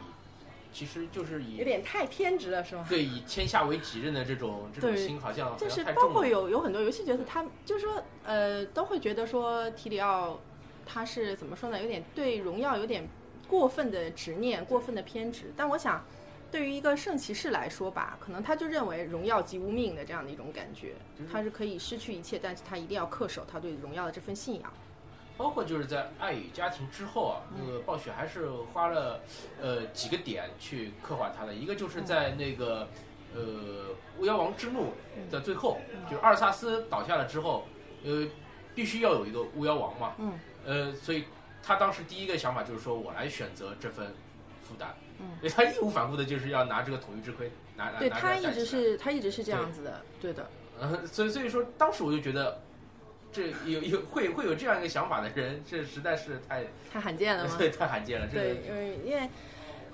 [0.79, 2.87] 其实就是以有点太偏执了，是吗？
[2.89, 6.09] 对以天下为己任的这种这种心，好像就是包。
[6.11, 10.39] 括有有很多游戏角色，他就是说，呃，都会觉得说提里奥
[10.87, 11.83] 他是怎么说呢？
[11.83, 13.05] 有点对荣耀有点
[13.49, 15.53] 过分的执念、过分的偏执。
[15.57, 16.05] 但我想，
[16.49, 20.93] 对于一个圣骑士来说吧，可能他就认为荣耀即无命的这样的一种感觉，
[21.33, 24.73] 他是可以失去一切，但是他一定要恪守他对荣耀的这份信仰。
[25.39, 29.21] 包括就是在爱与家庭之后啊，那个暴雪还是花了
[29.63, 32.89] 呃几个点去刻画他的，一个就是在那个
[33.35, 33.87] 呃
[34.19, 34.93] 巫妖王之怒
[35.31, 35.79] 的最后，
[36.11, 37.65] 就是阿尔萨斯倒下了之后，
[38.05, 38.27] 呃
[38.75, 40.33] 必须要有一个巫妖王嘛，嗯，
[40.67, 41.25] 呃所以
[41.63, 44.13] 他当时第一个想法就是说我来选择这份
[44.61, 44.89] 负担，
[45.21, 50.51] 嗯，他义无反顾的就是要拿这个统一之盔拿拿对拿他一直是他一直是这样子的，对的。
[50.81, 52.57] 嗯，所以所以说，当时我就觉得，
[53.31, 57.55] 这有有会会有这样一个想法的人，这实在是太太罕见了吗？
[57.59, 58.27] 对太罕见了。
[58.27, 59.29] 这对，因为因为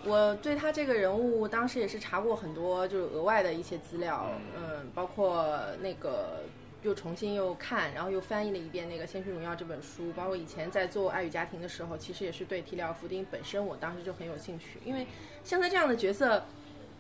[0.05, 6.45] 我对他这个人物当时也是查过很多就是额外的一些资料，嗯，包括那个
[6.83, 15.07] 又重新又看，然后又翻译了一遍那个《鲜血荣耀》这本书，包括以前在做《爱与家庭》的时候，其实也是对提里奥·弗丁本身我当时就很有兴趣，因为
[15.43, 16.45] 像他这样的角色。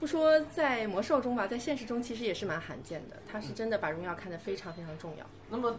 [0.00, 3.16] 不说在魔兽中吧，在现实中其实也是蛮罕见的。
[3.30, 5.24] 他是真的把荣耀看得非常非常重要。
[5.48, 5.78] 那么，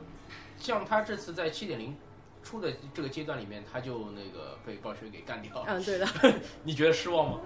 [0.58, 1.96] 像他这次在七点零
[2.44, 6.08] 出的这个阶段里面，他就那个被暴雪给干掉了，嗯，对的。
[6.64, 7.40] 你觉得失望吗？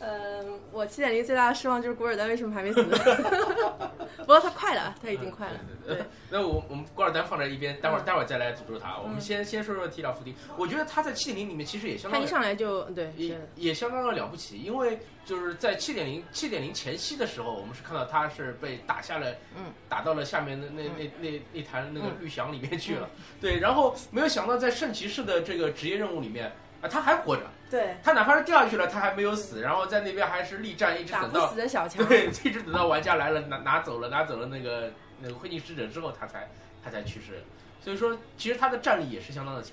[0.00, 2.82] 嗯，我七点零最大的失望就是古尔丹为什么还没死？
[4.18, 5.60] 不过他快了，他已经快了。
[5.86, 8.04] 对对，那我我们古尔丹放在一边，待会儿嗯。
[8.04, 8.98] 待会儿再来诅咒他。
[8.98, 22.16] 我们先先说说提拉夫丁，我觉得他在七点零里面其实也相当他一上来就对，也也相当的了不起，因为就是在七点零七点零前夕的时候，我们是看到他是被打下了，嗯，打到了下面的那那那那坛那个嗯。
[22.20, 23.08] 绿翔里面去了，
[23.40, 32.04] 对，然后没有想到在圣骑士的这个职业任务里面啊，他还活着，对，他哪怕是掉下去了，他还没有死，然后在那边还是力战，一直等到死的小强。
[32.08, 36.48] 对，一直等到玩家来了拿拿走了拿走了那个那个灰烬使者之后，他才
[36.82, 37.42] 他才去世，
[37.80, 39.72] 所以说其实他的战力也是相当的强，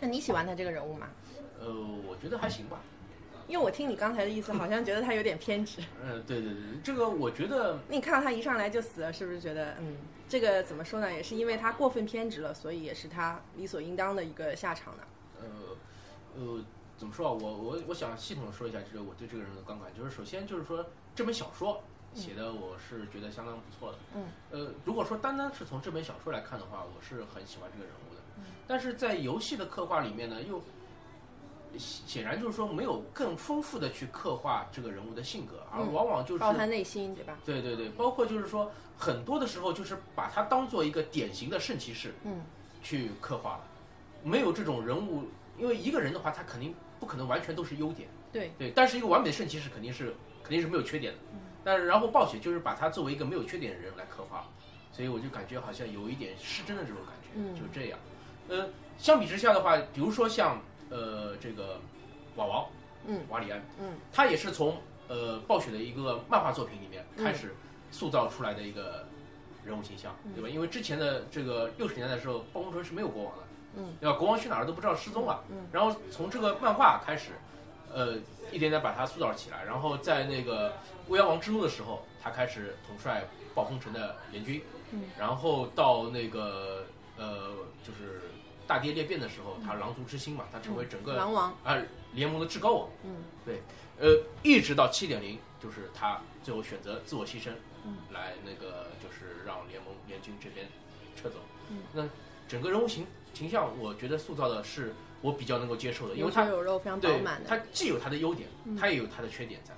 [0.00, 1.08] 那你喜欢他这个人物吗？
[1.60, 1.66] 呃，
[2.08, 2.80] 我觉得还行吧。
[3.48, 5.80] 因为我听你刚才的意思，好像觉得他有点偏执。
[6.02, 9.96] 嗯，对对对，这个我觉得，你看到他一上来就死了，是不是觉得嗯，
[10.28, 11.12] 这个怎么说呢？
[11.12, 15.04] 也是因为他过分偏执了，所以也是他理所应当的一个下场呢。
[16.38, 16.64] 呃，呃，
[16.96, 17.32] 怎么说啊？
[17.32, 21.82] 我我我想系统地说一下就是我对这个人的观感，就是首先就是说这本小说
[22.14, 23.98] 写的我是觉得相当不错的。
[24.14, 24.24] 嗯。
[24.50, 28.20] 呃，如果说单单是从这本小说来看的话，我是很喜欢这个人物的。
[28.38, 28.44] 嗯。
[28.66, 30.62] 但是在游戏的刻画里面呢，又
[31.78, 37.38] 显然就是说没有更丰富的去刻画这个人物的性格，而嗯往往就是包括他内心，对吧？
[37.44, 42.14] 对对对，包括就是说很多的时候就是把他当做一个典型的圣骑士。
[42.24, 42.42] 嗯。
[42.82, 43.64] 去刻画了，
[44.22, 45.24] 没有这种人物，
[45.58, 48.52] 因为一个人的话，他肯定不可能完全都是优点，对。
[48.58, 51.18] 对，但是一个完美的圣骑士肯定是肯定是没有缺点的，
[51.64, 54.46] 但是然后暴雪就是把他作为一个没有缺点的人来刻画，
[54.92, 57.54] 所以我就感觉好像有一点失真的这种感觉，嗯。
[57.54, 57.98] 就这样，
[58.48, 61.80] 呃，相比之下的话，比如说像呃这个
[62.36, 62.66] 瓦王，
[63.06, 67.54] 嗯瓦里安，嗯，他也是从呃暴雪的一个漫画作品里面开始
[67.90, 69.06] 塑造出来的一个
[69.64, 70.48] 人物形象，嗯对吧？
[70.48, 73.42] 因为之前的这个六十年代的时候，暴风城是没有国王的，
[73.76, 74.16] 嗯，对吧？
[74.18, 75.44] 国王去哪儿都不知道，失踪了。
[75.50, 77.32] 嗯，然后从这个漫画开始，
[77.92, 78.16] 呃，
[78.50, 80.74] 一点点把他塑造起来，然后在那个
[81.08, 84.62] 巫妖王之怒的时候，他开始统帅暴风城的联军，
[84.92, 86.86] 嗯，然后到那个
[87.16, 88.22] 呃，就是
[88.66, 91.76] 大跌裂变的时候，他狼族之心嘛，他成为整个狼王，啊
[92.12, 92.88] 联盟的至高王。
[93.04, 93.60] 嗯，对，
[94.00, 97.50] 呃，一直到七点零，就是他最后选择自我牺牲，
[97.84, 100.66] 嗯，来那个就是让联盟联军这边
[101.14, 101.36] 撤走。
[101.68, 102.08] 嗯，那
[102.48, 107.48] 整个人物形形象，我觉得塑造的是我比较能够接受的，因为他血有肉，非常饱满的。
[107.48, 109.74] 他既有他的优点，嗯他也有他的缺点在，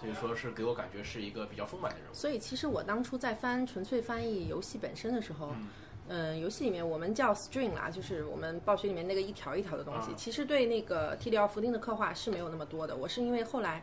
[0.00, 2.14] 所以说是给我感觉是一个比较丰满的人物。
[2.14, 5.68] 所以其实我当初在翻纯粹翻译游戏本身的时候，嗯
[6.08, 10.10] 嗯，游戏里面我们叫 string 啊，就是我们暴雪里面那个一条一条的东西。
[10.10, 12.96] 啊其实对那个提里奥弗丁的刻画是没有那么多的。
[12.96, 13.82] 我是因为后来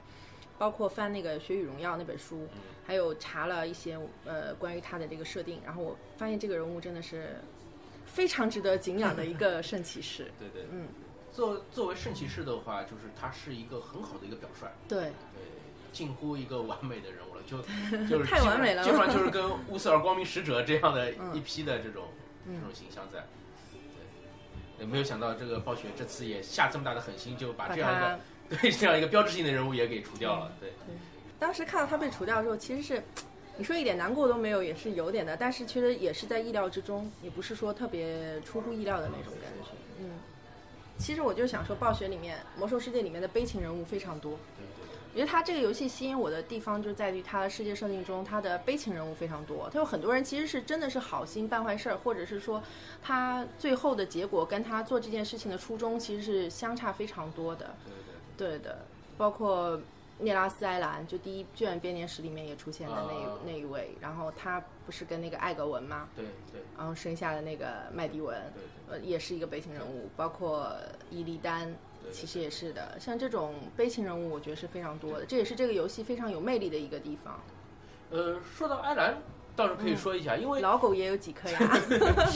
[0.58, 2.46] 包括翻那个《雪与荣耀》那本书，
[2.86, 7.38] 还有查了一些呃关于他的这个设定，然后我发现这个人物真的是
[8.14, 10.32] 非常值得敬仰的一个圣骑士。
[10.40, 10.88] 对对，嗯，
[11.32, 15.12] 作作为圣骑士的话，就是他是一个很好的一个表率，对，对，
[15.92, 17.58] 近乎一个完美的人物了，就
[18.08, 18.84] 就是太完美了。
[18.84, 21.36] 基本上就是跟乌瑟尔光明使者这样的嗯。
[21.36, 22.06] 一批的这种、
[22.46, 23.26] 这种形象在。
[24.78, 28.20] 对，没有想到这个暴雪这次也下这么大的狠心，就把把这样一个
[28.62, 30.52] 对这样一个标志性的人物也给除掉了。
[30.60, 30.74] 对，
[31.38, 33.04] 当时看到他被除掉之后，其实是
[33.60, 39.70] 你说一点难过都没有，也是有点的，但是其实也是在意料之中，也不是说特别出乎意料的那种感觉。
[40.00, 40.12] 嗯，
[40.98, 44.32] 其实我就想说，暴雪里面《魔兽世界》里面的悲情人物非常多。
[45.12, 49.70] 我觉得它这个游戏吸引我的地方就在于它的世界设定中，它的悲情人物非常多。
[49.74, 52.64] 它有很多人其实是真的是好心办坏事儿，或者是说
[53.04, 57.76] 他最后的结果跟他做这件事情的初衷其实是相差非常多的。
[58.38, 58.86] 对的，
[59.18, 59.82] 包括
[60.22, 66.10] 涅拉斯埃兰，就第一卷编年史里面也出现的那、啊那一位，然后他不是跟那个艾格文吗？
[66.16, 68.38] 对对然后生下的那个麦迪文，
[68.90, 70.72] 对呃，也是一个悲情人物，包括
[71.10, 71.74] 伊利丹，
[72.12, 73.00] 其实也是的。
[73.00, 77.40] 像这种悲情人物，我觉得是非常多的，这也是这个游戏非常有魅力的一个地方。
[78.12, 79.22] 呃，说到埃兰，
[79.56, 81.60] 倒是可以说一下，因为老狗也有几颗牙，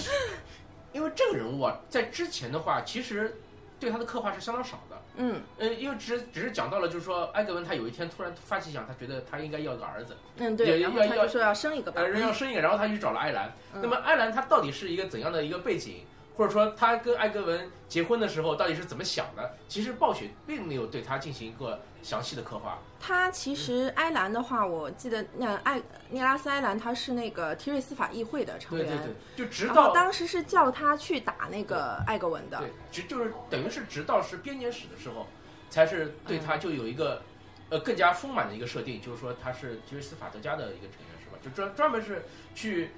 [0.94, 3.36] 因为这个人物啊，在之前的话，其实
[3.78, 4.93] 对他的刻画是相当少的。
[5.18, 5.42] 嗯。
[5.58, 13.54] 呃，因为只只是讲到了，就是说埃格文他有一天突然发起想，他觉得他应该要个儿子，嗯，对，然后他要就说要生一个吧呃，，人要生一个，然后他去找了艾兰。
[13.74, 13.80] 嗯。
[13.82, 19.58] 那么艾兰他到底是一个怎样的一个背景，或者说他跟艾格文结婚的时候到底是怎么想的？
[19.68, 22.80] 其实暴雪并没有对他进行一个详细的刻画。
[23.00, 35.28] 他其实埃兰的话，我记得那艾涅拉斯埃兰他是那个提瑞斯法议会的成员，对对对，就直到当时是叫他去打那个艾格文的，对，直就是等于是直到是编年史的时候，
[35.70, 37.22] 才是对他就有一个、
[37.70, 41.38] 呃更加丰满的一个设定，就是说他是提瑞斯法德家的一个成员是吧？
[41.44, 42.24] 就专专门是
[42.56, 42.92] 去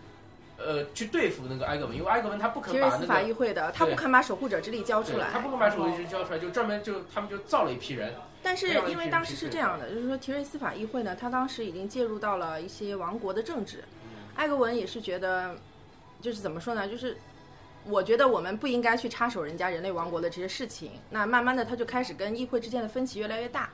[0.58, 8.13] 呃去对付那个埃格文，因为埃格文他不肯提瑞斯法把那个议会的，他不肯把守护者之力交出来，他不肯把守护者之力交出来，就专门就他们就造了一批人。
[8.41, 13.84] 但是因为当时是这样的，就是说提瑞斯法议会呢，他当时已经介入到了一些王国的政治，
[14.36, 15.56] 埃格文也是觉得，
[16.22, 17.18] 就是怎么说呢，就是。
[17.88, 20.94] 我觉得我们不应该去插手人家人类王国的这些事情。
[21.12, 23.70] 那慢慢的，他就开始跟议会之间的分歧越来越大，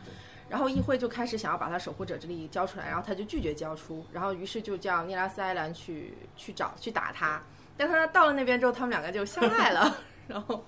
[0.52, 7.42] 然后议会就开始想要把他守护者之力交出来，然后他就拒绝交出，然后于是就叫尼拉斯埃兰去去找去打他。
[7.78, 10.66] 但他到了那边之后，他们两个就相爱了， 然后，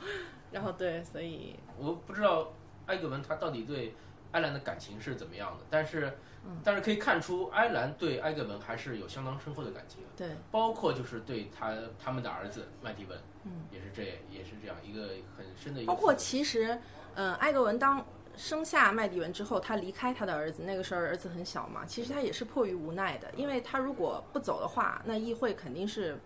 [0.52, 2.54] 然后对，所以我不知道
[2.86, 3.94] 埃格文他到底对
[4.32, 6.62] 埃兰的感情是怎么样的，但是、嗯。
[6.64, 16.80] 但是可以看出埃兰对埃格文还是有相当深厚的感情，对，包括就是对他他们的儿子麦迪文，嗯，也是这也是这样一个很深的一个包括其实，
[17.16, 18.04] 嗯，埃格文当
[18.36, 26.18] 生下麦迪文之后，他离开他的儿子，那个时候儿子很小嘛，其实他也是迫于无奈的，因为他如果不走的话，那议会肯定是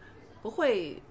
[0.41, 1.01] 不会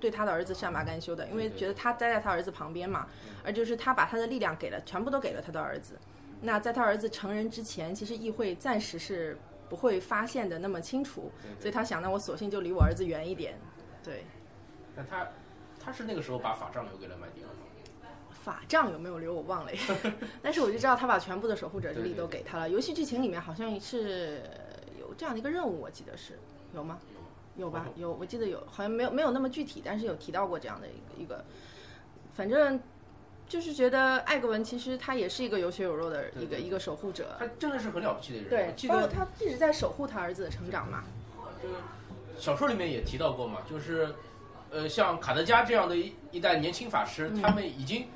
[0.00, 3.08] 对他的儿子善罢甘休的，因为觉得他待在他儿子旁边嘛，
[3.44, 5.98] 而就是他把他的力量给了，全部都给了他的儿子。
[6.40, 9.36] 那在他儿子成人之前，其实议会暂时是
[9.68, 13.58] 不会发现的那么清楚，所以他想，那我索性就离我儿子远一点。
[14.02, 14.24] 对，
[14.94, 15.28] 那他
[15.84, 17.62] 他是那个时候把法杖留给了麦迪文吗，
[18.48, 19.72] 法杖有没有留我忘了，
[20.40, 22.66] 但是我就知道他把全部的守护者之力都给他了。
[22.66, 24.40] 游戏剧情里面好像是
[24.98, 26.38] 有这样的一个任务，我记得是
[26.74, 26.98] 有吗？
[27.56, 27.84] 有吧？
[27.94, 31.44] 有，我记得有，好像没有没有那么具体，但是有提到过这样的一个一个，
[32.34, 32.80] 反正
[33.46, 38.48] 就是觉得艾格文其实他也是一个有血有肉的一个一个守护者，他真的是很了不起的人。
[38.48, 41.04] 对包括他一直在守护他儿子的成长嘛。
[41.62, 41.74] 就是
[42.38, 44.14] 小说里面也提到过嘛，就是
[44.70, 48.06] 呃像卡德加这样的一一代年轻法师，他们已经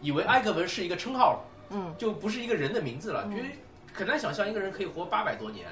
[0.00, 3.48] 以为埃格文是一个称号了，嗯，就不是一个人的名字了，嗯觉得
[3.92, 5.66] 很难想象一个人可以活八百多年。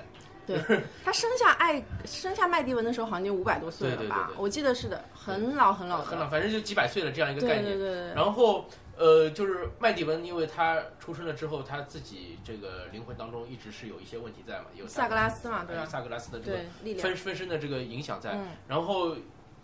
[0.46, 0.58] 对
[1.04, 4.02] 他生下艾生下麦迪文的时候好像就五百多岁了吧？
[4.02, 7.76] 对对对对我记得是的，很老很老的，很老，反正就几百岁了这样一个概念。
[7.76, 8.14] 对对对。
[8.14, 8.64] 然后
[8.96, 15.84] 呃，就是麦迪文，因为他出生了之后，他自己这个灵魂当中一直是有一些问题在嘛，有萨格拉斯嘛，对吧？
[15.84, 17.02] 萨格拉斯的这个，力量。
[17.02, 19.14] 分分身的这个影响在，嗯然后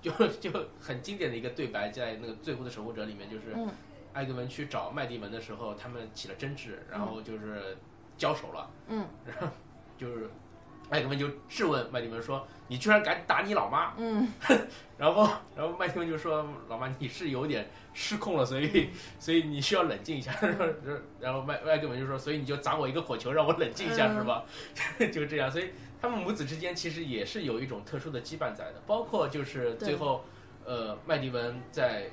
[0.03, 3.68] 就 就很经典的一个对白，在那个《最后的守护者》里面，就是嗯
[4.14, 7.77] 艾格文去找麦迪文的时候，他们起了争执，然后就是
[8.16, 9.48] 交手了，嗯然后
[9.98, 10.31] 就是
[10.90, 14.29] 艾格文就质问麦迪文说：“你居然敢打你老妈嗯，？”
[14.96, 20.66] 然后然后麦迪文就说：“老妈，你是有点失控了，所以 所以你需要冷静一下。”然后
[21.18, 24.44] 然后麦 麦格文就说：“所以你就砸我一个火球，让我冷静一下，嗯是吧？”
[25.12, 30.22] 就这样，所以他们母子之间其实也是有一种特殊的羁绊在的，包括就是最后，
[30.66, 32.11] 呃，麦迪文在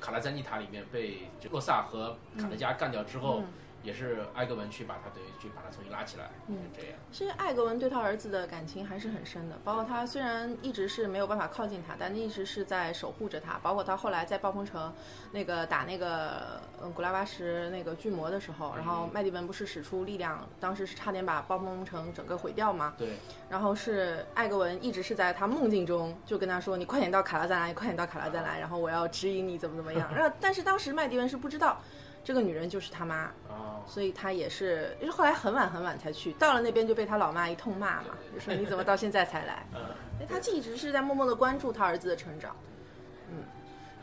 [0.00, 1.18] 卡拉赞尼塔里面被
[1.50, 3.42] 洛萨和卡德加干掉之后，
[3.82, 6.92] 也是艾格文去把他等于去把他重新拉起来，嗯这样。
[7.10, 13.58] 其实艾格文对他儿子的感情还是很深的，包括他虽然一直是没有办法靠近他，但一直是在守护着他。
[13.62, 14.92] 包括他后来在暴风城
[15.30, 22.94] 那个打那个嗯古拉巴什那个巨魔的时候，然后麦迪文不是使出力量，当时是差点把暴风城整个毁掉吗？
[22.96, 23.16] 对，
[23.48, 31.80] 然后是艾格文一直是在他梦境中就跟他说：“你快点到卡拉赞来，你快点到卡拉赞来，然后我要指引你怎么怎么样。”然后但是当时麦迪文是不知道
[32.24, 39.66] 这个女人就是他妈，哦，所以他也是，就是后来很晚很晚才去，到了那边就被他老妈一通骂嘛，就说你怎么到现在才来？
[39.74, 39.80] 嗯
[40.28, 42.54] 他一直是在默默的关注他儿子的成长。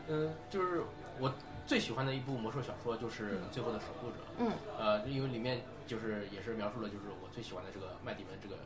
[0.06, 0.82] 嗯，就是
[1.18, 1.32] 我
[1.64, 4.16] 最喜欢的一部魔兽小说就是《最后的守护者》。
[4.36, 8.56] 嗯，呃，因为里面就是也是描述了就是我最喜欢的这个麦迪文这个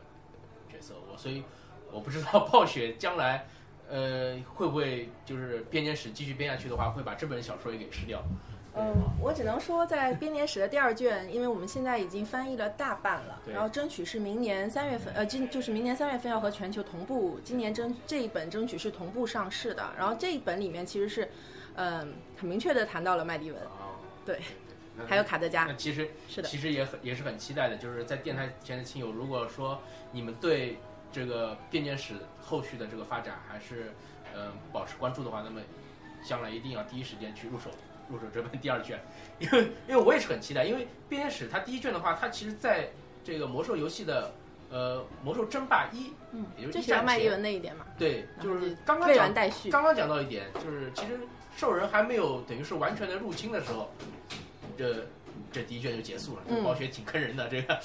[0.68, 1.44] 角色，我所以
[1.92, 3.46] 我不知道暴雪将来
[3.88, 8.20] 呃会不会就是编年史继续编下去的话，会把这本小说也给吃掉。
[8.76, 13.54] 嗯，我只能说，在编年史的第二卷，因为我们现在已经翻译了大半了，对。
[13.54, 19.92] 然后争取是明年三月份，呃，今就是明年三月份要和全球同步，今年争这一本争取是同步上市的。
[19.96, 21.30] 然后这一本里面其实是，
[21.76, 23.94] 嗯、很明确的谈到了麦迪文，哦，
[24.26, 24.40] 对，
[25.06, 25.66] 还有卡德加。
[25.66, 30.78] 那，其实是的，其实也很也是很期待的，就是在电台前的亲友，如果说你们对
[31.12, 33.92] 这个编年史后续的这个发展还是
[34.34, 35.60] 嗯、呃保持关注的话，那么
[36.26, 37.70] 将来一定要第一时间去入手
[38.08, 38.98] 入手这本第二卷，
[39.38, 42.88] 因为因为我也是很期待，因为编年史它第一卷的话，它其实在
[43.22, 44.32] 这个魔兽游戏的
[44.70, 49.32] 呃魔兽争霸一，嗯也就，是一战提到麦迪文那一点嘛，对，就是刚刚讲。
[49.70, 51.18] 刚刚讲到一点，就是其实
[51.56, 53.90] 兽人还没有等于是完全的入侵的时候，
[54.76, 55.06] 这
[55.50, 56.42] 这第一卷就结束了。
[56.48, 57.80] 这嗯暴雪挺坑人的，这个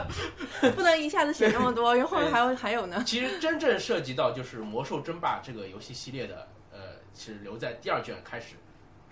[0.74, 3.02] 不能一下子写那么多，因为后面还有还有呢。
[3.06, 6.78] 其实真正涉及到就是魔兽争霸这个游戏系列的，呃，
[7.14, 8.54] 是留在第二卷开始，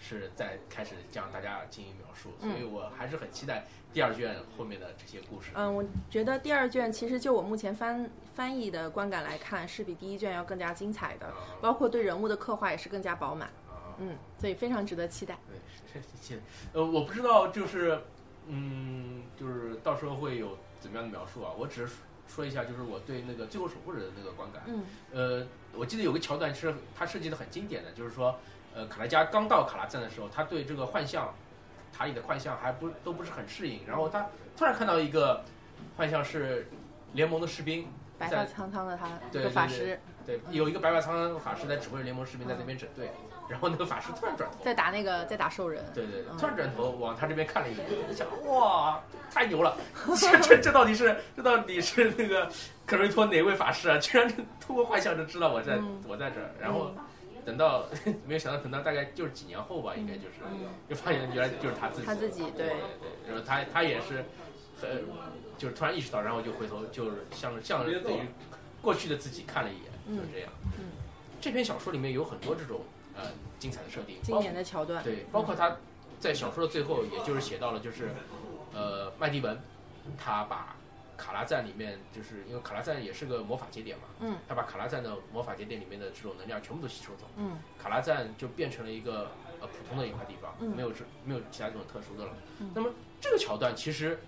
[0.03, 5.53] 是在开始向大家进行描述，所以我还是很期待第二卷后面的这些故事。
[5.55, 13.49] 嗯，我觉得第二卷其实就我目前翻翻译的观感来看，是比第一卷要更加精彩的，啊包括对人物的刻画也是更加饱满。
[13.69, 15.39] 啊，嗯，所以非常值得期待。
[15.49, 16.41] 对，是是是，
[16.73, 18.01] 呃，我不知道，就是，
[18.49, 21.53] 嗯，就是到时候会有怎么样的描述啊？
[21.57, 21.95] 我只是
[22.27, 24.63] 说一下，就是我对那个《最后守护者》的那个观感。
[24.67, 28.39] 嗯呃，我记得有个桥段是它设计的很经典的，就是说，
[28.75, 31.33] 呃，卡拉加刚到卡拉赞的时候，他对这个幻象
[31.93, 35.45] 塔里的幻象还不都不是很适应，然后他突然看到一个
[35.97, 36.67] 幻象是
[37.13, 37.87] 联盟的士兵，
[38.19, 43.11] 白在发苍苍的他，对一个法师对，有一个白发苍苍的法师在指挥联盟士兵在那边整队，
[43.49, 44.65] 然后那个法师突然转头。
[44.65, 45.85] 在打那个在打兽人。
[45.93, 49.77] 对对，对突然转头往他这边看了一眼，我想哇，太牛了！
[50.17, 52.49] 这这这到底是这到底是那个
[52.87, 53.99] 克瑞托哪位法师啊？
[53.99, 56.95] 居然通过幻象就知道我在、嗯我在这儿，然后
[57.45, 57.87] 等到
[58.27, 60.35] 没有想到等到大概就是几年后吧，应该就是
[60.89, 64.25] 就发现原来就是他自己，他自己对对对，然后他他也是
[64.81, 65.05] 很
[65.59, 68.23] 就是突然意识到，然后就回头就是像像等于
[68.81, 70.51] 过去的自己看了一眼，嗯就是这样。
[70.79, 70.85] 嗯
[71.41, 72.83] 这篇小说里面有很多这种
[73.17, 73.25] 呃
[73.59, 75.03] 精彩的设定，经典的桥段。
[75.03, 75.77] 对，包括他
[76.21, 78.11] 在小说的最后，也就是写到了，就是
[78.73, 79.61] 呃，麦迪文
[80.17, 80.77] 他把
[81.17, 87.59] 卡拉赞里面，就是因为卡拉赞也是个魔法节点嘛，嗯，他把卡拉赞的魔法节点里面的这种能量全部都吸收走，嗯。
[87.79, 90.75] 卡拉赞就变成了一个呃普通的一块地方，嗯。
[90.75, 92.33] 没有这没有其他这种特殊的了。
[92.61, 92.71] 嗯。
[92.75, 94.19] 那么这个桥段其实。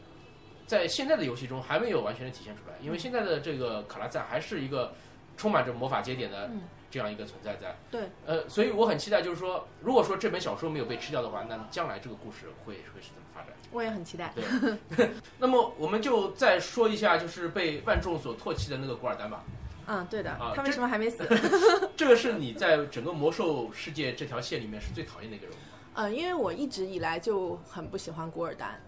[0.67, 4.95] 在现在的游戏中还没有完全的体现出来，因为现在的这个卡拉赞还是一个
[5.37, 6.63] 充满着魔法节点的嗯
[6.95, 7.77] 这样一个存在在。
[7.91, 13.51] 对，呃，所以我很期待，就是说，如果说这本小说没有被吃掉的话，那将来这个故事会会是怎么发展？
[13.73, 14.33] 我也很期待。
[14.97, 19.43] 对 那么我们就再说一下，就是被万众所唾弃的那个古尔丹吧。
[19.89, 20.53] 嗯，对的啊。
[20.55, 21.27] 他为什么还没死？
[21.97, 25.59] 这个是你在整个魔兽世界这条线里面是最讨厌的一个人物？
[25.95, 28.81] 嗯，因为我一直以来就很不喜欢古尔丹。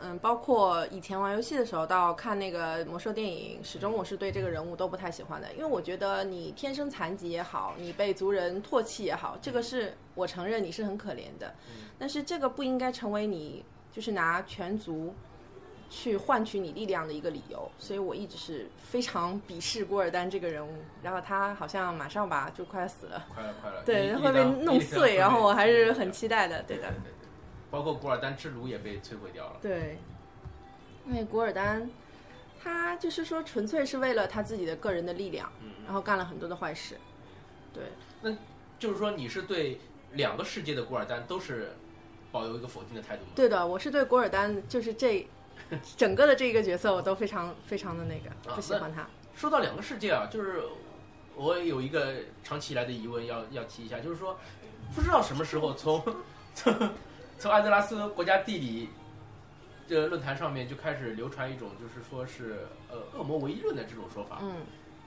[0.00, 11.54] 嗯嗯，包括以前玩游戏的时候，到看那个魔兽电影，始终我是对这个人物都不太喜欢的，因为我觉得你天生残疾也好，你被族人唾弃也好，这个是我承认你是很可怜的，
[11.98, 15.14] 但是这个不应该成为你就是拿全族
[15.88, 27.02] 去换取你力量的一个理由，所以我一直是非常鄙视古尔丹这个人物，然后他好像马上吧就快要死了，快了快了，对，会被弄碎，然后我还是很期期待的，对的对对。
[27.04, 27.15] 对，
[27.70, 29.56] 包括古尔丹之炉也被摧毁掉了。
[29.60, 29.98] 对，
[31.06, 31.90] 因为古尔丹，
[32.62, 36.96] 他就是说纯粹是为了他自己的个人的力量，嗯，然后干了很多的坏事。
[37.72, 37.84] 对，
[38.22, 38.36] 那
[38.78, 39.80] 就是说你是对
[40.12, 41.72] 两个世界的古尔丹都是
[42.32, 43.30] 保有一个否定的态度吗？
[43.34, 45.26] 对的，我是对古尔丹就是这
[45.96, 49.06] 整个的这个角色我都非常非常的那个啊不喜欢他。
[49.34, 50.62] 说到两个世界啊，就是
[51.34, 54.38] 我有一个长期以来的疑问要要提一下，就是说，
[54.94, 56.02] 不知道什么时候从
[56.54, 56.72] 从
[57.38, 58.88] 从艾泽拉斯国家地理
[59.86, 64.38] 这论坛上面就开始流传一种，就是说是呃恶魔唯一论的这种说法。
[64.42, 64.56] 嗯，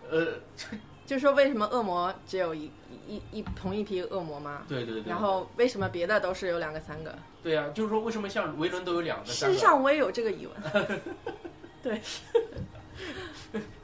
[0.09, 0.39] 呃，
[1.05, 2.71] 就是说为什么恶魔只有一
[3.07, 4.63] 一一同一批恶魔吗？
[4.67, 5.09] 对对对。
[5.09, 7.17] 然后为什么别的都是有两个、三个？
[7.41, 9.53] 对呀、就是说为什么像维伦都有两个、三个？
[9.53, 11.01] 事实上，我也有这个疑问。
[11.81, 12.01] 对，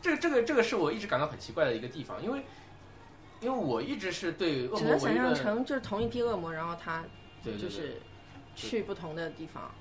[0.01, 2.41] 这个这个这个是我一直感到很奇怪的一个地方，因为
[3.41, 7.03] 因为我一直是对恶只能想象成就是同一批恶魔，然后他
[7.43, 8.01] 就是
[8.55, 9.71] 去不同的地方。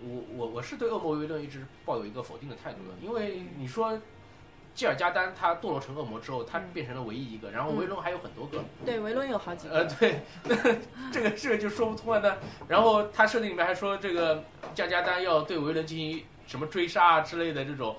[0.00, 3.98] 我我我是对恶魔唯一论一直抱有一个否定的态度的，因为你说
[4.74, 9.74] 基尔加丹他堕落成恶魔之后，他变成了唯一一个，然后维伦还有很多个，对，维伦有好几个。
[9.74, 10.20] 呃，对，
[11.10, 12.36] 这个这个就说不通了呢。
[12.68, 17.96] 然后他设定里面还说这个加加丹要对维伦进行什么追杀啊之类的这种，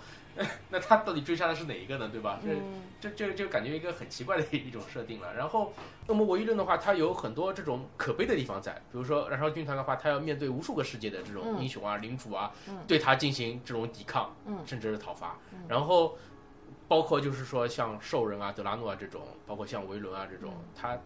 [0.69, 2.09] 那他到底追杀的是哪一个呢？
[2.11, 2.39] 对吧？
[2.43, 5.33] 这嗯，这这就感觉一个很奇怪的一种设定了。
[5.35, 5.73] 然后
[6.07, 15.37] 恶魔唯一论的话，它有很多这种可悲的地方在，比如说燃烧军团的话，他要面对无数个世界的这种嗯英雄啊、领主啊，嗯对他进行这种抵抗，嗯甚至是讨伐。
[15.51, 16.17] 嗯然后
[16.87, 20.97] 包括就是说像兽人啊、德拉诺啊这种，包括像维伦啊这种，他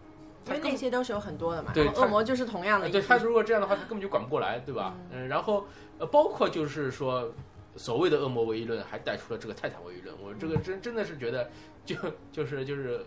[0.46, 1.72] 因为那些都是有很多的嘛。
[1.74, 2.88] 对恶魔就是同样的。
[2.90, 4.94] 对他如果这样的话，他根本就管不过来，对吧？
[5.10, 5.66] 嗯，然后
[5.98, 7.32] 呃，包括就是说，
[7.76, 11.50] 所谓的恶魔唯一论还带出了这个泰坦唯一论，我这个真真的是觉得
[11.84, 11.96] 就
[12.30, 13.04] 就是就是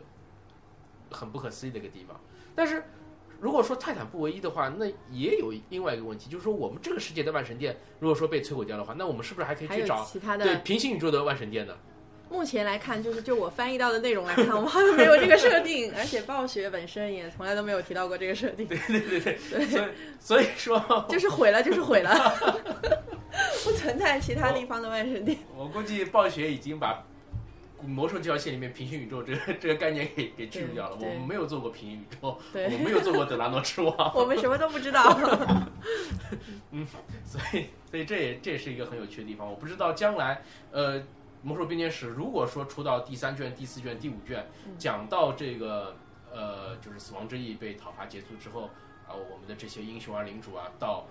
[1.09, 2.19] 很不可思议的一个地方。
[2.53, 2.83] 但是
[3.39, 11.77] 如果说泰坦不唯一的话，那也有另外一个问题，就是说我们这个世界的万神殿如果说被摧毁掉的话，那我们是不是还可以去找其他对，平行宇宙的万神殿呢？
[12.29, 19.87] 目前来看，就是就我翻译到的内容来看，我们好像没有这个设定，而且暴雪本身也从来都没有提到过这个设定，对对对对，所以
[20.19, 22.11] 所以说， 就是毁了，就是毁了，
[23.63, 25.37] 不存在其他地方的万神殿。
[25.55, 27.03] 我估计暴雪已经把
[27.81, 30.95] 魔兽这条线里面平行宇宙这个这个概念给给去除掉了。
[30.99, 35.17] 我们没有做过平行宇宙，我对，没有做过德拉诺之王， 我们什么都不知道。
[36.71, 36.85] 嗯
[37.23, 39.47] 所以所以这也这也是一个很有趣的地方。
[39.47, 41.01] 我不知道将来呃
[41.41, 45.95] 魔兽编年史如果说出到第三卷、第四卷、第五卷，嗯讲到这个
[46.31, 48.69] 呃就是死亡之翼被讨伐结束之后
[49.07, 51.05] 啊、我们的这些英雄啊、领主啊到。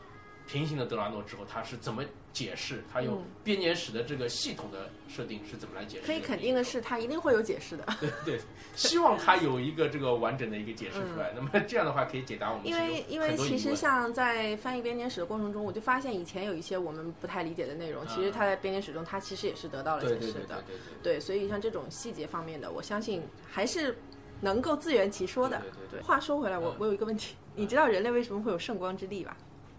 [0.46, 2.84] 平行的德拉诺之后，他是怎么解释？
[2.92, 6.06] 他用嗯编年史的这个系统的设定是怎么来解释？
[6.06, 8.40] 可以肯定的是，他一定会有解释的， 对对，
[8.74, 11.32] 希望他有一个这个完整的一个解释出来。
[11.34, 20.62] 那么这样的话，可以解答我们因为因为其实像在翻译编年史的过程中，我就发现以前有一些我们不太理解的内容，其实他在编年史中，他其实也是得到了对对对对解释的。
[20.66, 23.96] 对对对，所以像这种细节方面的，我相信还是
[24.40, 25.58] 能够自圆其说的。
[25.58, 29.36] 对对对对话说回来，我嗯我有一个问题，你知道人类为什么会有圣光之力吧？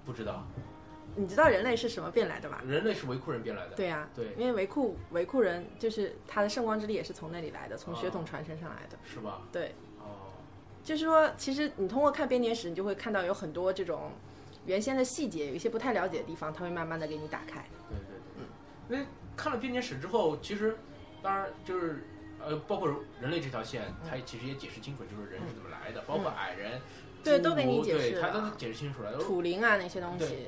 [0.07, 0.47] 不知道
[1.17, 2.61] 你知道人类是什么变来的吧？
[2.65, 3.75] 人类是维库人变来的。
[3.75, 8.97] 对呀、对，因为维库维库人就是他的圣光之力也是从那里来的，从血统传承上来的。
[9.03, 9.41] 是吧？
[9.51, 10.31] 对，哦，
[10.83, 14.11] 就是说，其实你通过看编年史，你就会看到有很多这种
[14.65, 17.65] 原先的细节，有一些不太了解的地方，他会慢慢的给你打开。
[17.89, 18.15] 对对
[18.87, 20.77] 对，因为看了编年史之后，其实
[21.23, 22.07] 当然就是
[22.39, 22.87] 呃，包括
[23.19, 26.73] 人类这条线，它其实也解释清楚，就是人是怎么来的，包括矮人。
[26.73, 26.81] 嗯
[27.27, 28.49] 对都给你解释对，它了。
[28.49, 29.13] 都解释清楚了。
[29.17, 30.47] 土灵啊那些东西，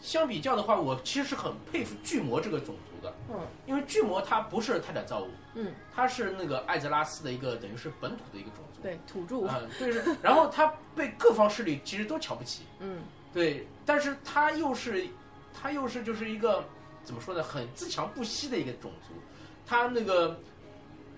[0.00, 3.40] 相比较的话，我其实是很佩服巨魔这个种族的，嗯。
[3.66, 13.02] 因为巨魔它不是泰坦造物，嗯，它是那个艾泽拉斯的一个等于是本土的一个种族，对土著，嗯、对，然后他被各方势力其实都瞧不起，嗯。
[13.32, 15.06] 对，但是他又是
[15.52, 16.64] 他又是就是一个
[17.02, 19.14] 怎么说呢，很自强不息的一个种族，
[19.66, 20.38] 他那个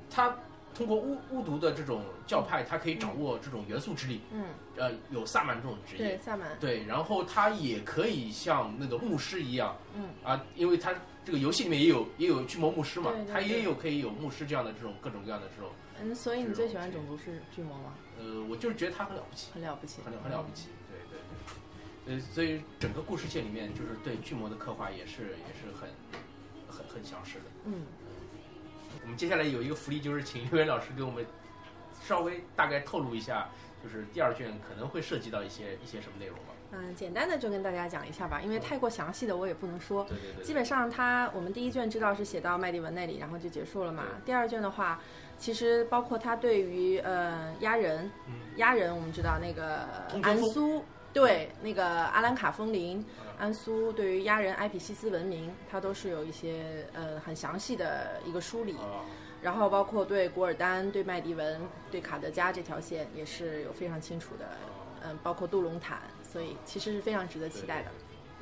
[0.08, 0.34] 他
[0.76, 4.44] 通过巫巫毒的这种教派，他可以掌握这种元素之力，嗯，
[4.76, 5.98] 呃，有萨满这种职业。
[5.98, 10.10] 对，萨满，对，然后他也可以像那个牧师一样，嗯。
[10.22, 15.70] 啊，因为他这个游戏里面也有也有巨魔牧师嘛，对对他也有可以有牧师这样的这种各种各样的这种，
[16.02, 17.94] 嗯，所以你最喜欢种族是巨魔吗？
[18.18, 21.18] 呃，我就是觉得他很了不起，很了不起，很了很了不起，对对
[22.04, 25.88] 对，呃，所以整个故事线里面就是对巨魔的刻画也是也是很
[26.68, 27.44] 很很详实的。
[27.64, 27.82] 嗯，
[29.06, 31.24] 我们接下来有一个福利，就是请刘源老师给我们
[32.02, 33.48] 稍微大概透露一下，
[33.80, 36.46] 就是第二卷可能会涉及到一些一些什么内容吧。
[36.72, 40.02] 嗯，简单的就跟大家讲一下吧，因为太过详细的我也不能说。
[40.06, 44.02] 对对对，基本上它我们第一卷知道是写到麦迪文那里，然后就结束了嘛。
[44.24, 45.00] 第二卷的话，
[45.38, 49.86] 其实包括他对于呃压人，嗯鸭人我们知道那个
[50.20, 50.84] 安苏，
[51.16, 58.74] 对那个阿兰卡风林嗯，安苏对于亚人埃匹西斯文明，它都是有一些呃很详细的一个梳理。
[58.74, 59.00] 啊，
[59.40, 61.58] 然后包括对古尔丹、对麦迪文、
[61.90, 64.44] 对卡德加这条线也是有非常清楚的，
[65.04, 67.90] 嗯，包括杜隆坦，所以其实是非常值得期待的。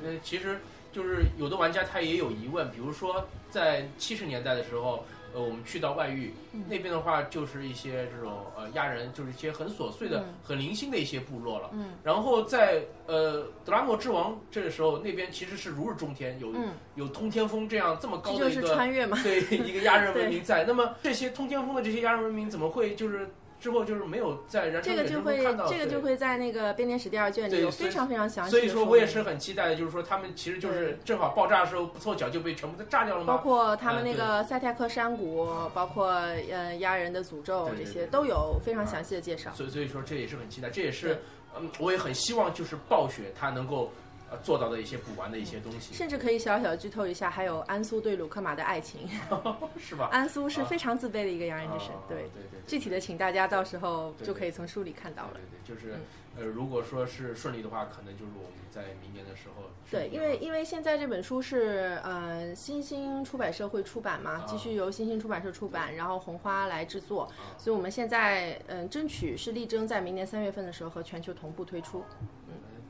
[0.00, 0.58] 那其实
[0.90, 5.04] 就是有的玩家他也有疑问，比如说在七十年代的时候，
[5.34, 6.32] 呃，我们去到外域、
[6.68, 11.70] 那边的话，就是一些这种呃亚人，就是一些很琐碎的、嗯很零星的一些部落了。
[11.72, 19.18] 嗯然后在呃德拉莫之王这个时候，那边其实是如日中天，有、嗯，有通天峰这样这么高的一个穿越嘛。
[19.22, 20.64] 对 一个亚人文明在。
[20.64, 23.28] 那么这些通天峰的这些亚人文明怎么会就是
[23.64, 25.42] 之后就是没有在燃烧远征这个就会？
[25.70, 33.42] 这个就会在那个编年史第二卷里有非常非常详细的所以说我也是很期待的，就是说他们其实就是正好爆炸的时候不凑巧就被全部都炸掉了吗包？
[33.42, 39.50] 括他们嗯那个塞泰克山谷，包括呃亚人的诅咒这些都有非常详细的介绍。
[39.54, 41.22] 所以所以说这也是很期待，这也是
[41.58, 43.90] 嗯，我也很希望就是暴雪它能够
[44.34, 49.08] 呃做到的一些补完的一些东西，甚至可以小小剧透一下，还有安苏对鲁克马的爱情。
[49.78, 50.08] 是吧？
[50.12, 52.18] 安苏是非常自卑的一个洋人之神啊，对。
[52.34, 55.40] 对对，具体的，请大家到时候就可以从书里看到了对。
[55.40, 55.94] 对对，就是
[56.36, 72.02] 呃，如果说是顺利的话，可能就是我们在明年的时候对，因为因为现在这本书是呃新兴出版社会出版嘛啊，继续由新兴出版社出版，然后红花来制作，啊所以我们现在嗯、呃争取是力争在明年三月份的时候和全球同步推出。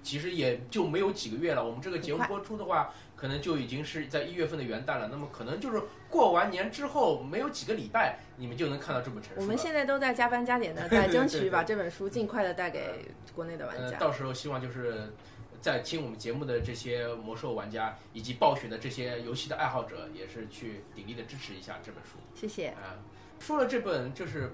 [0.05, 1.65] 其实也就没有几个月了。
[1.65, 5.09] 我们这个节目播出的话，可能就已经是在一月份的元旦了。
[5.11, 9.41] 那么可能就是过完年之后，没有几个礼拜，你们就能看到这本成书。
[9.41, 13.99] 我们现在都在加班加点的， 在争取把这本书尽快的带给国内的玩呃，家。
[13.99, 15.13] 到时候希望就是
[15.61, 22.69] 在听我们节目的这些魔兽玩家以及暴雪的这些游戏的爱好者，也是去鼎力的支持一下这本书谢谢。
[22.69, 23.01] 啊、
[23.41, 24.49] 说了这本就是《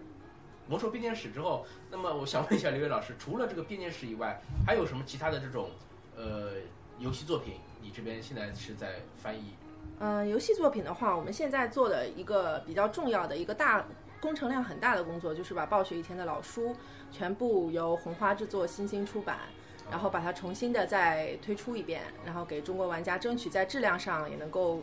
[0.70, 5.68] 魔兽编年史》之后，那么我想问一下刘伟老师，除了这个编年史以外，还有什么其他的这种
[6.16, 6.52] 呃
[7.00, 7.54] 游戏作品？
[7.82, 9.52] 你这边现在是在翻译？
[9.98, 13.84] 嗯，游戏作品的话，我们现在做的一个比较重要的一个大
[14.20, 16.76] 工程量很大的工作，就是把暴雪以前的老书
[17.10, 19.40] 全部由红花制作、新兴出版，
[19.90, 24.80] 然后把它重新的再推出一遍，然后给中国玩家争取在质量上也能够，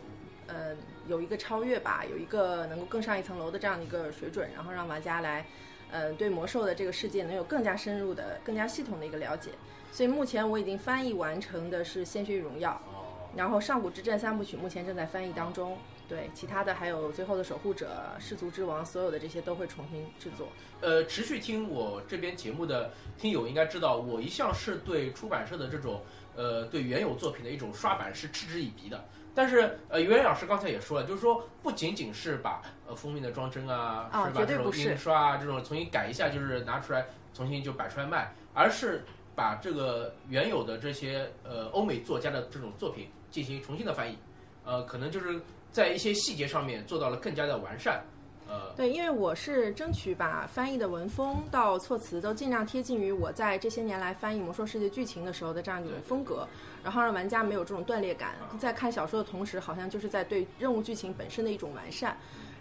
[0.48, 0.76] 呃，
[1.06, 5.46] 有一个超越吧，有一个能够更上一层楼的这样的一个水准，然后让玩家来，
[5.90, 9.50] 呃，对魔兽的这个世界能有更加深入的、更加系统的一个了解。
[9.90, 12.70] 所以目前我已经翻译完成的是《鲜血与荣耀》。
[12.74, 15.78] 哦，然后《上古之战》三部曲目前正在翻译当中，
[16.08, 17.90] 对，其他的还有《最后的守护者》
[18.22, 20.48] 《氏族之王》，所有的这些都会重新制作。
[20.80, 26.02] 呃，持续听我这边节目的听友应该知道，我一向是对出版社的这种
[26.36, 29.02] 呃对原有作品的一种刷版是嗤之以鼻的。
[29.38, 39.04] 但是呃，袁老师刚才也说了，就是说不仅仅是把呃封面的装帧啊，啊是吧这种印刷啊这种重新改一下，就是拿出来重新就摆出来卖，而是
[39.36, 44.18] 把这个原有的这些呃欧美作家的这种作品进行重新的翻译，
[44.64, 48.02] 呃，可能就是在一些细节上面做到了更加的完善，
[48.48, 56.44] 呃，对，因为我是争取把翻译的文风到措辞都尽量贴近于我在这些年来翻译《魔兽世界》剧情的时候的这样一种风格，
[56.82, 62.16] 然后让玩家没有这种断裂感，在看小说的同时，好像就是在对任务剧情本身的一种完善。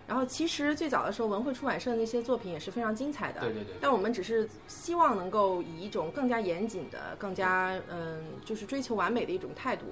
[0.08, 3.76] 然后其实最早的时候，文汇出版社的那些作品也是非常精彩的，对对对。
[3.82, 9.86] 但我们只是希望能够以一种更加严谨的、更加嗯，就是追求完美的一种态度，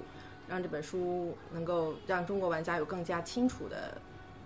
[0.48, 3.98] 让这本书能够让中国玩家有更加清楚的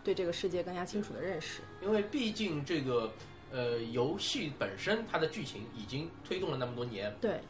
[0.02, 1.60] 对这个世界更加清楚的认识。
[1.80, 3.08] 因为毕竟这个
[3.52, 7.40] 呃游戏本身它的剧情已经推动了那么多年，对，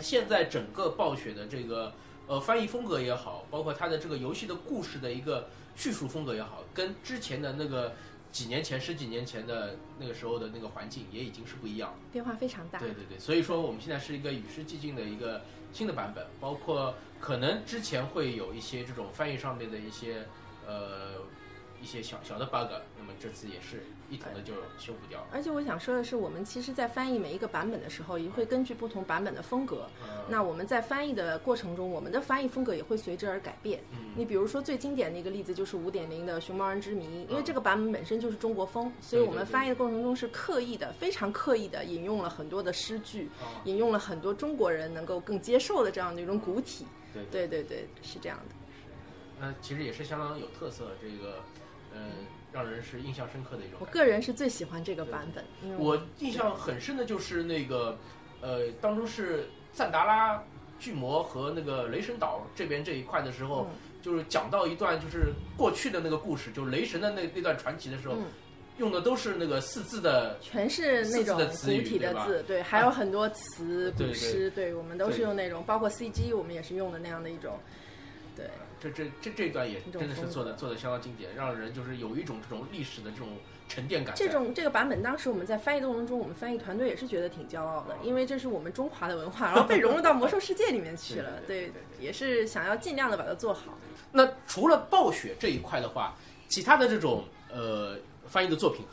[0.00, 1.92] 现在整个暴雪的这个
[2.26, 7.92] 呃翻译风格也好，包括它的这个游戏的故事的一个叙述风格也好，跟之前的那个
[8.30, 11.96] 几年前、十几年前的那个时候的那个环境也已经是不一样了。
[12.10, 12.78] 变化非常大。
[12.78, 20.26] 对对对，所以说我们现在是一个与时俱进的一个新的版本，包括可能之前会有一些这种翻译上面的一些
[20.66, 21.12] 呃
[21.82, 25.26] 一些小小的 bug，那么这次也是一同的就修补掉了。
[25.32, 29.88] 而且我想说的是，我们其实，在翻译每一个版本的时候，也会根据不同版本的风格。
[30.04, 33.82] 嗯那我们在翻译的过程中，我们的翻译风格也会随之而改变。
[33.90, 46.86] 嗯你比如说最经典的一个例子就是五点零的《熊猫人之谜》，因为嗯这个版本本身就是中国风，所以我们翻译的过程中是刻意的、非常刻意的引用了很多的诗句，啊引用了很多中国人能够更接受的这样的一种古体。
[47.12, 48.54] 对对对对，是这样的。
[49.40, 51.40] 那其实也是相当有特色，这个
[51.94, 52.00] 呃
[52.52, 53.86] 让人是印象深刻的一种我。
[53.86, 57.98] 个人是最喜欢这个版本，因为我印象很深的就是那个
[58.40, 60.42] 呃当中是赞达拉
[60.78, 68.24] 巨魔和那个雷神岛这边这一块的时候，嗯就是讲到一段就是过去的那个故事，就是雷神的那那段传奇的时候，嗯
[68.78, 70.38] 用的都是那个四字的。
[70.40, 77.58] 全是那种古体的字，对，还有很多词、古诗，对我们都是用那种，包括 CG，我们也是用的那样的一种，
[78.36, 78.46] 对。
[78.80, 83.28] 这这这这一段也真的是做的做的相当经典，让人就是有一种这种历史的这种
[83.68, 84.12] 沉淀感。
[84.16, 91.70] 这种这个版本，当时我们在翻译的过程中，我们翻译团队也是觉得挺骄傲的，因为这是我们中华的文化，然后被融入到魔兽世界里面去了， 对，
[92.00, 93.78] 也是想要尽量的把它做好。
[94.10, 96.16] 那除了暴雪这一块的话，
[96.48, 97.22] 其他的这种
[97.52, 98.84] 呃翻译的作品，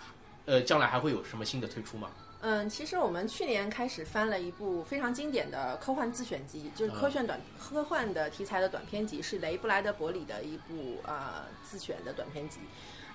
[0.46, 2.12] 呃将来还会有什么新的推出吗？
[2.42, 12.60] 嗯，其实我们去年开始翻了一部非常经典的科幻自选集，就是科幻短、科幻的题材的短篇集，是雷布莱德伯里的一部呃自选的短篇集。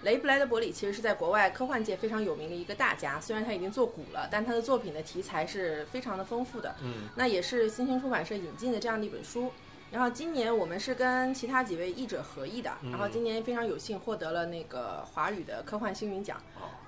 [0.03, 6.75] 雷布莱德伯里其实是在国外科幻界非常有名的一个大家，虽然他已经做古了，但他的作品的题材是非常的丰富的。
[6.83, 9.51] 嗯，那也是新兴出版社引进的这样的一本书。
[9.95, 16.37] 然后今年我们是跟其他几位译者合译的，然后今年非常有幸获得了那个华语的科幻星云奖，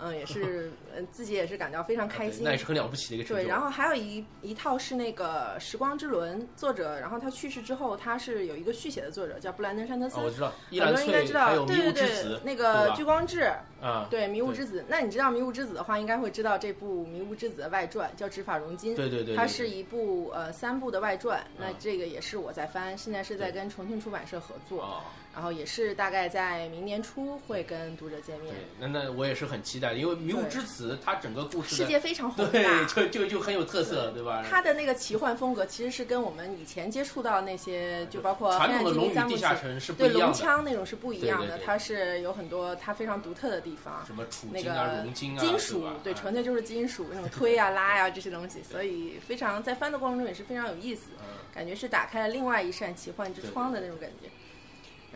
[0.00, 3.44] 嗯，也是嗯 自己也是感到非常开心，那也是很了不起的一个成就。
[3.44, 13.42] 对，然后还有一一套是那个《时光之轮》，作者，然后他去世之后，他是有一个续写的作者叫布兰登·山德森，我知道，很多人应该知道，对对对，那个《聚光志》
[13.80, 23.66] 啊，对《迷雾之子》，那你知道《迷雾之子》的话，应该会知道这部《迷雾之子》的外传叫《执法荣金》，对对对，它是一部呃三部的外传，那这个也是我在翻，现在是在跟。
[23.76, 25.02] 重庆出版社合作，
[25.36, 28.54] 然后也是大概在明年初会跟读者见面。
[28.54, 34.42] 对，那那我也是很期待，因为《迷雾之子》它整个故事世界非常宏大，对，就就就很有特色，对吧？
[34.48, 51.10] 它的那个奇幻风格其实是跟我们以前接触到那些，就包括传统的龙与地下城是对龙枪那种是不一样的，它是有很多它非常独特的地方，什么储金啊、熔金啊，金属对，纯粹就是金属那种 推啊、拉呀这些东西，所以非常在翻的过程中也是非常有意思。
[51.52, 54.28] 感觉是打开了另外一扇奇幻之窗的那种感觉，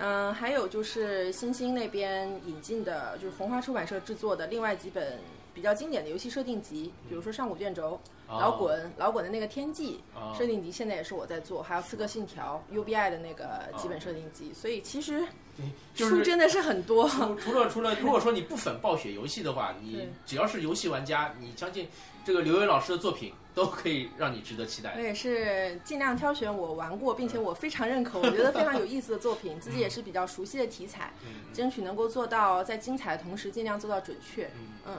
[0.00, 5.18] 嗯，还有就是星星那边引进的，就是红花出版社制作的另外几本
[5.54, 10.00] 比较经典的游戏设定集，比如说上古卷轴、老滚、老滚的那个天际
[10.36, 15.22] 设定集，现在也是我在做，还有刺客信条 UBI 的那个几本设定集，所以其实
[15.94, 17.06] 书真的是很多。
[17.38, 21.86] 除了除了，如果说你不粉暴雪游戏的话，你 只要是游戏玩家，你相信
[22.24, 23.32] 这个刘伟老师的作品。
[23.54, 24.94] 都可以让你值得期待。
[24.96, 31.12] 我也是尽量挑选我玩过，并且我非常认可，我觉得非常有意思的作品， 自己也是比较熟悉的题材，
[31.52, 34.50] 争取能够做到在精彩的同时尽量做到准确。
[34.86, 34.98] 嗯，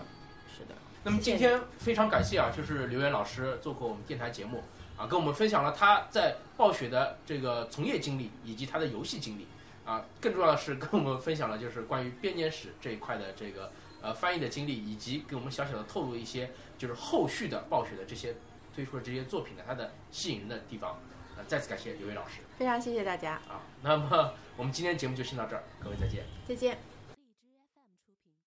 [0.54, 0.76] 是的。
[1.04, 4.64] 那么今天非常感谢啊，就是刘源老师做客我们电台节目
[4.98, 9.48] 啊，跟我们分享了他在暴雪的这个从业经历以及他的游戏经历
[9.86, 13.72] 啊，更重要的是跟我们分享了就是关于编年史这一块的这个
[14.02, 16.52] 呃翻译的经历，以及给我们小小的透露一些。
[16.82, 18.34] 就是后续的暴雪的这些
[18.74, 20.98] 推出的这些作品呢，它的吸引人的地方，
[21.38, 23.62] 呃，再次感谢刘伟老师，非常谢谢大家啊。
[23.84, 26.80] 那么我们今天节目就先到这儿，各位再见，再见。